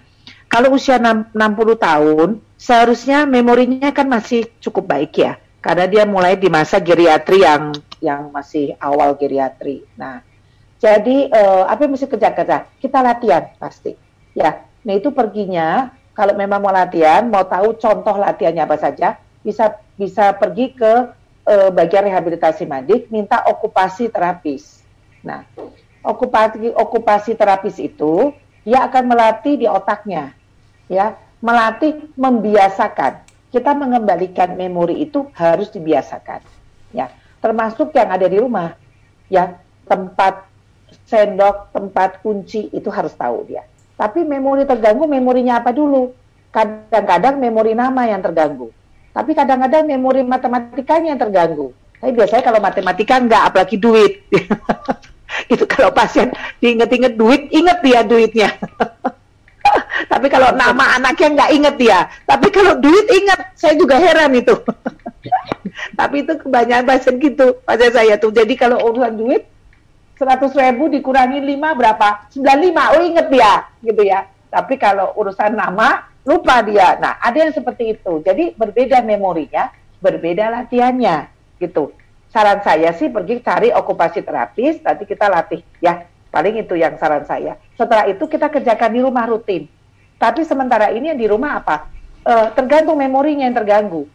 [0.46, 1.34] kalau usia 60
[1.74, 7.72] tahun, seharusnya memorinya kan masih cukup baik ya karena dia mulai di masa geriatri yang
[8.04, 9.80] yang masih awal geriatri.
[9.96, 10.20] Nah,
[10.76, 12.68] jadi uh, apa yang mesti kerja-kerja?
[12.76, 13.96] Kita latihan pasti,
[14.36, 14.60] ya.
[14.84, 20.36] Nah itu perginya kalau memang mau latihan, mau tahu contoh latihannya apa saja, bisa bisa
[20.36, 20.92] pergi ke
[21.48, 24.84] uh, bagian rehabilitasi medik, minta okupasi terapis.
[25.24, 25.48] Nah,
[26.04, 30.32] okupasi okupasi terapis itu dia akan melatih di otaknya,
[30.88, 33.24] ya, melatih membiasakan
[33.54, 36.42] kita mengembalikan memori itu harus dibiasakan.
[36.90, 38.74] Ya, termasuk yang ada di rumah.
[39.30, 40.50] Ya, tempat
[41.06, 43.62] sendok, tempat kunci itu harus tahu dia.
[43.94, 46.10] Tapi memori terganggu, memorinya apa dulu?
[46.50, 48.74] Kadang-kadang memori nama yang terganggu.
[49.14, 51.70] Tapi kadang-kadang memori matematikanya yang terganggu.
[52.02, 54.12] Tapi biasanya kalau matematika enggak, apalagi duit.
[55.52, 58.50] itu kalau pasien diinget-inget duit, inget dia duitnya.
[60.12, 61.98] Tapi kalau nama anaknya nggak inget dia.
[62.28, 64.52] Tapi kalau duit inget, saya juga heran itu.
[65.98, 68.30] Tapi itu kebanyakan pasien gitu pada saya tuh.
[68.30, 69.48] Jadi kalau urusan duit,
[70.20, 72.28] seratus ribu dikurangi lima berapa?
[72.30, 74.28] 95, oh inget dia gitu ya.
[74.52, 77.00] Tapi kalau urusan nama, lupa dia.
[77.00, 78.20] Nah ada yang seperti itu.
[78.20, 79.72] Jadi berbeda memorinya,
[80.04, 81.90] berbeda latihannya gitu.
[82.34, 86.02] Saran saya sih pergi cari okupasi terapis, nanti kita latih ya.
[86.34, 87.54] Paling itu yang saran saya.
[87.78, 89.70] Setelah itu kita kerjakan di rumah rutin.
[90.18, 91.86] Tapi sementara ini yang di rumah apa?
[92.26, 94.10] Uh, tergantung memorinya yang terganggu.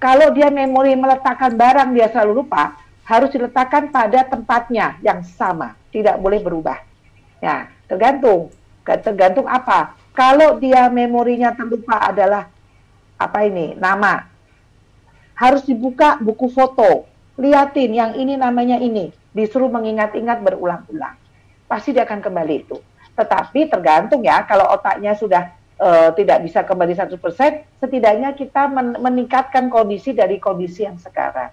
[0.00, 6.16] Kalau dia memori meletakkan barang dia selalu lupa, harus diletakkan pada tempatnya yang sama, tidak
[6.16, 6.80] boleh berubah.
[7.44, 8.48] Ya, tergantung.
[8.80, 9.92] Tergantung apa?
[10.16, 12.48] Kalau dia memorinya terlupa adalah
[13.20, 13.76] apa ini?
[13.76, 14.24] Nama.
[15.36, 17.09] Harus dibuka buku foto.
[17.40, 21.16] Liatin yang ini namanya ini disuruh mengingat-ingat berulang-ulang.
[21.64, 22.76] Pasti dia akan kembali itu.
[23.16, 25.48] Tetapi tergantung ya, kalau otaknya sudah
[25.80, 27.16] uh, tidak bisa kembali 100%,
[27.80, 31.48] setidaknya kita men meningkatkan kondisi dari kondisi yang sekarang.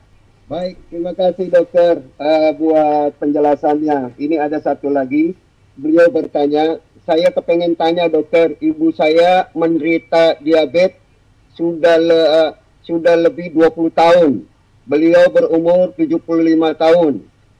[0.47, 4.15] Baik, terima kasih dokter uh, buat penjelasannya.
[4.19, 5.35] Ini ada satu lagi,
[5.75, 10.99] beliau bertanya, saya kepengen tanya dokter, ibu saya menderita diabetes
[11.55, 12.51] sudah le, uh,
[12.83, 14.56] sudah lebih 20 tahun.
[14.87, 16.23] Beliau berumur 75
[16.79, 17.13] tahun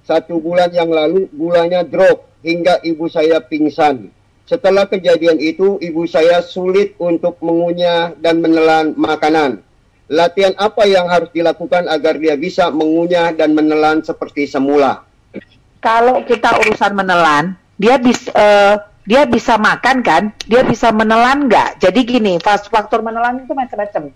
[0.08, 4.08] satu bulan yang lalu gulanya drop hingga ibu saya pingsan.
[4.48, 9.60] Setelah kejadian itu, ibu saya sulit untuk mengunyah dan menelan makanan.
[10.08, 15.04] Latihan apa yang harus dilakukan agar dia bisa mengunyah dan menelan seperti semula?
[15.84, 21.84] Kalau kita urusan menelan, dia bisa uh, dia bisa makan kan, dia bisa menelan nggak?
[21.84, 24.16] Jadi gini, faktor menelan itu macam-macam.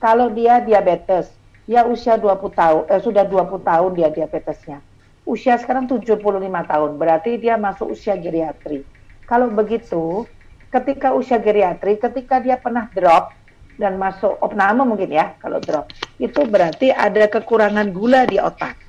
[0.00, 1.28] Kalau dia diabetes,
[1.68, 4.80] ya usia 20 tahun, eh, sudah 20 tahun dia diabetesnya.
[5.28, 8.80] Usia sekarang 75 tahun, berarti dia masuk usia geriatri.
[9.28, 10.24] Kalau begitu,
[10.72, 13.36] ketika usia geriatri, ketika dia pernah drop
[13.76, 18.80] dan masuk opname mungkin ya, kalau drop, itu berarti ada kekurangan gula di otak.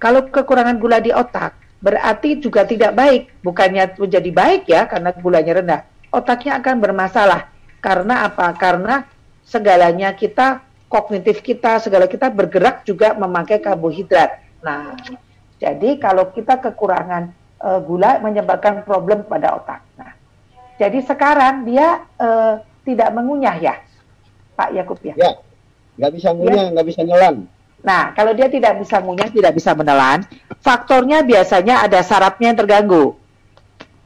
[0.00, 1.52] Kalau kekurangan gula di otak,
[1.84, 3.44] berarti juga tidak baik.
[3.44, 5.80] Bukannya menjadi baik ya, karena gulanya rendah.
[6.08, 7.52] Otaknya akan bermasalah.
[7.84, 8.56] Karena apa?
[8.56, 9.04] Karena
[9.44, 10.64] segalanya kita,
[10.94, 14.38] kognitif kita, segala kita bergerak juga memakai karbohidrat.
[14.62, 14.94] Nah,
[15.58, 19.82] jadi kalau kita kekurangan uh, gula menyebabkan problem pada otak.
[19.98, 20.14] Nah,
[20.78, 23.74] jadi sekarang dia uh, tidak mengunyah ya,
[24.54, 25.14] Pak Yakub ya?
[25.18, 25.32] Ya,
[25.98, 26.72] nggak bisa mengunyah, ya.
[26.78, 27.36] nggak bisa nelan.
[27.84, 30.24] Nah, kalau dia tidak bisa mengunyah, tidak bisa menelan,
[30.62, 33.18] faktornya biasanya ada sarafnya yang terganggu.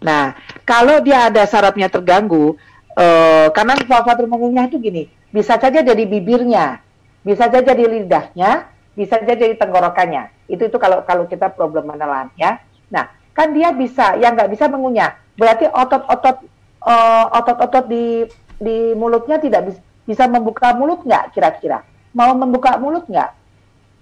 [0.03, 0.35] Nah,
[0.65, 2.59] kalau dia ada sarafnya terganggu,
[2.99, 6.83] uh, karena faktor mengunyah itu gini, bisa saja jadi bibirnya,
[7.23, 8.67] bisa saja jadi lidahnya,
[8.99, 10.51] bisa saja jadi tenggorokannya.
[10.51, 12.59] Itu itu kalau kalau kita problem menelan ya.
[12.91, 15.15] Nah, kan dia bisa, yang nggak bisa mengunyah.
[15.39, 16.37] Berarti otot-otot
[16.83, 18.27] uh, otot-otot di
[18.59, 21.85] di mulutnya tidak bisa bisa membuka mulut nggak kira-kira?
[22.17, 23.31] Mau membuka mulut nggak?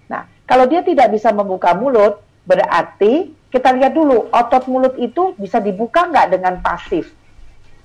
[0.07, 5.59] Nah, kalau dia tidak bisa membuka mulut, berarti kita lihat dulu otot mulut itu bisa
[5.59, 7.11] dibuka nggak dengan pasif.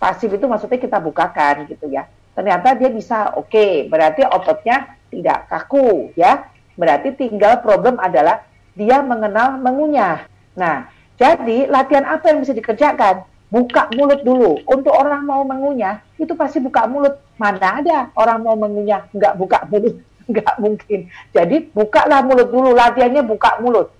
[0.02, 2.10] Pasif itu maksudnya kita bukakan gitu ya.
[2.34, 6.42] Ternyata dia bisa oke okay, berarti ototnya tidak kaku ya.
[6.74, 8.42] Berarti tinggal problem adalah
[8.74, 10.26] dia mengenal mengunyah.
[10.58, 13.22] Nah jadi latihan apa yang bisa dikerjakan?
[13.46, 14.58] Buka mulut dulu.
[14.66, 17.22] Untuk orang mau mengunyah itu pasti buka mulut.
[17.38, 20.02] Mana ada orang mau mengunyah nggak buka mulut?
[20.22, 21.10] Nggak mungkin.
[21.34, 22.74] Jadi bukalah mulut dulu.
[22.74, 23.90] Latihannya buka mulut.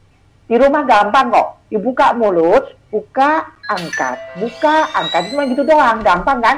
[0.46, 1.48] Di rumah gampang kok.
[1.70, 6.56] Dibuka mulut buka angkat buka angkat cuma gitu doang gampang kan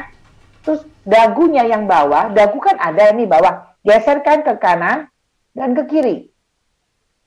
[0.65, 5.13] Terus dagunya yang bawah, dagu kan ada nih bawah, geserkan ke kanan
[5.53, 6.17] dan ke kiri.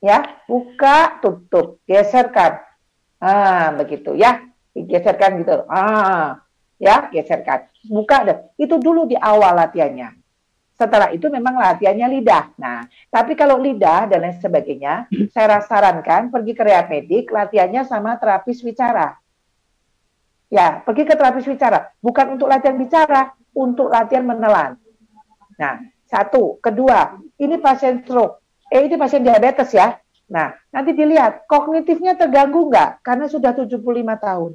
[0.02, 2.58] Ya, buka, tutup, geserkan.
[3.22, 4.42] Ah, begitu ya.
[4.74, 5.66] Geserkan gitu.
[5.70, 6.42] Ah,
[6.82, 7.70] ya, geserkan.
[7.86, 8.38] Buka deh.
[8.58, 10.18] Itu dulu di awal latihannya.
[10.78, 12.54] Setelah itu memang latihannya lidah.
[12.62, 18.22] Nah, tapi kalau lidah dan lain sebagainya, saya sarankan pergi ke rehab medik, latihannya sama
[18.22, 19.18] terapis bicara.
[20.48, 21.92] Ya, pergi ke terapis bicara.
[22.00, 24.80] Bukan untuk latihan bicara, untuk latihan menelan.
[25.60, 26.62] Nah, satu.
[26.64, 28.40] Kedua, ini pasien stroke.
[28.72, 30.00] Eh, ini pasien diabetes ya.
[30.28, 33.04] Nah, nanti dilihat kognitifnya terganggu nggak?
[33.04, 34.52] Karena sudah 75 tahun.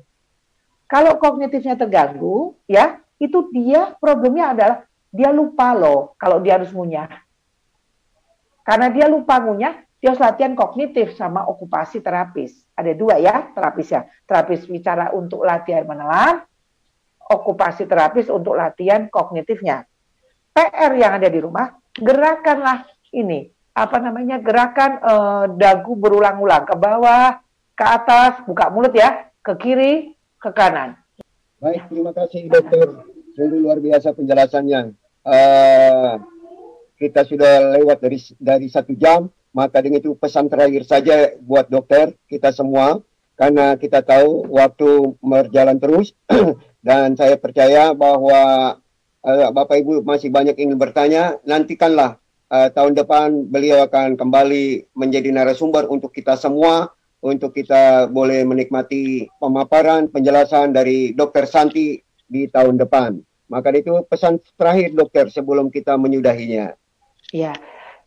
[0.88, 4.76] Kalau kognitifnya terganggu, ya, itu dia problemnya adalah
[5.12, 7.08] dia lupa loh kalau dia harus ngunyah.
[8.64, 12.66] Karena dia lupa ngunyah, dia harus latihan kognitif sama okupasi terapis.
[12.74, 14.02] Ada dua ya terapis ya.
[14.26, 16.42] Terapis bicara untuk latihan menelan,
[17.22, 19.86] okupasi terapis untuk latihan kognitifnya.
[20.50, 22.82] PR yang ada di rumah, gerakanlah
[23.14, 23.46] ini,
[23.78, 27.38] apa namanya, gerakan eh, dagu berulang-ulang ke bawah,
[27.78, 30.98] ke atas, buka mulut ya, ke kiri, ke kanan.
[31.62, 33.06] Baik, terima kasih dokter.
[33.38, 34.98] Sungguh luar biasa penjelasannya.
[35.22, 36.18] Uh,
[36.98, 42.16] kita sudah lewat dari dari satu jam maka dengan itu pesan terakhir saja buat dokter
[42.28, 43.04] kita semua
[43.36, 46.12] karena kita tahu waktu berjalan terus
[46.86, 48.76] dan saya percaya bahwa
[49.24, 52.16] uh, Bapak Ibu masih banyak ingin bertanya nantikanlah
[52.52, 56.92] uh, tahun depan beliau akan kembali menjadi narasumber untuk kita semua
[57.22, 63.22] untuk kita boleh menikmati pemaparan penjelasan dari Dokter Santi di tahun depan.
[63.46, 66.72] Maka itu pesan terakhir dokter sebelum kita menyudahinya.
[67.36, 67.52] Ya,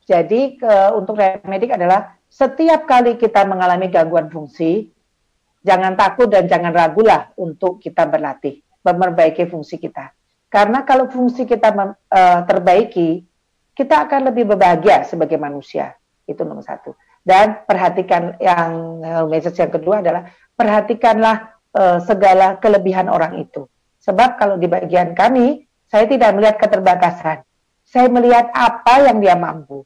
[0.05, 4.93] jadi ke, untuk remedik adalah setiap kali kita mengalami gangguan fungsi,
[5.65, 10.13] jangan takut dan jangan ragulah untuk kita berlatih, memperbaiki fungsi kita.
[10.45, 13.25] Karena kalau fungsi kita mem, uh, terbaiki,
[13.73, 15.97] kita akan lebih berbahagia sebagai manusia.
[16.29, 16.93] Itu nomor satu.
[17.25, 23.65] Dan perhatikan yang uh, message yang kedua adalah perhatikanlah uh, segala kelebihan orang itu.
[24.05, 27.41] Sebab kalau di bagian kami, saya tidak melihat keterbatasan.
[27.81, 29.81] Saya melihat apa yang dia mampu.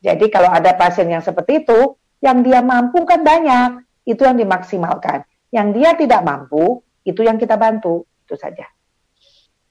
[0.00, 5.28] Jadi kalau ada pasien yang seperti itu, yang dia mampu kan banyak, itu yang dimaksimalkan.
[5.52, 8.08] Yang dia tidak mampu, itu yang kita bantu.
[8.24, 8.64] Itu saja.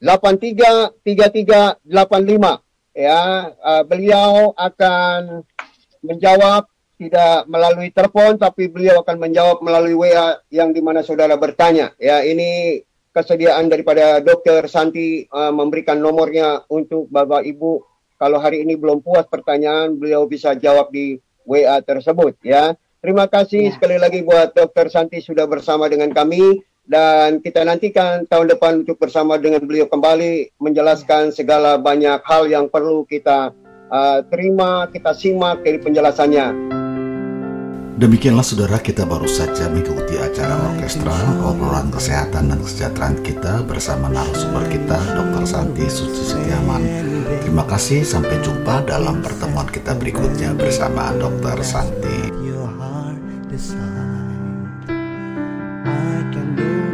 [0.00, 1.84] 833385
[2.96, 5.44] ya uh, beliau akan
[6.04, 11.90] menjawab tidak melalui telepon tapi beliau akan menjawab melalui WA yang di mana saudara bertanya.
[11.98, 17.72] Ya ini kesediaan daripada Dokter Santi uh, memberikan nomornya untuk Bapak Ibu.
[18.14, 22.72] Kalau hari ini belum puas pertanyaan beliau bisa jawab di WA tersebut ya
[23.04, 23.72] terima kasih ya.
[23.76, 28.96] sekali lagi buat Dokter Santi sudah bersama dengan kami dan kita nantikan tahun depan untuk
[28.96, 33.52] bersama dengan beliau kembali menjelaskan segala banyak hal yang perlu kita
[33.92, 36.76] uh, terima, kita simak dari penjelasannya.
[37.94, 41.14] Demikianlah saudara kita baru saja mengikuti acara orkestra
[41.46, 45.46] obrolan kesehatan dan kesejahteraan kita bersama narasumber kita Dr.
[45.46, 46.82] Santi Suci Setiaman.
[47.46, 51.62] Terima kasih sampai jumpa dalam pertemuan kita berikutnya bersama Dr.
[51.62, 52.34] Santi.
[53.56, 53.56] I
[56.32, 56.93] can do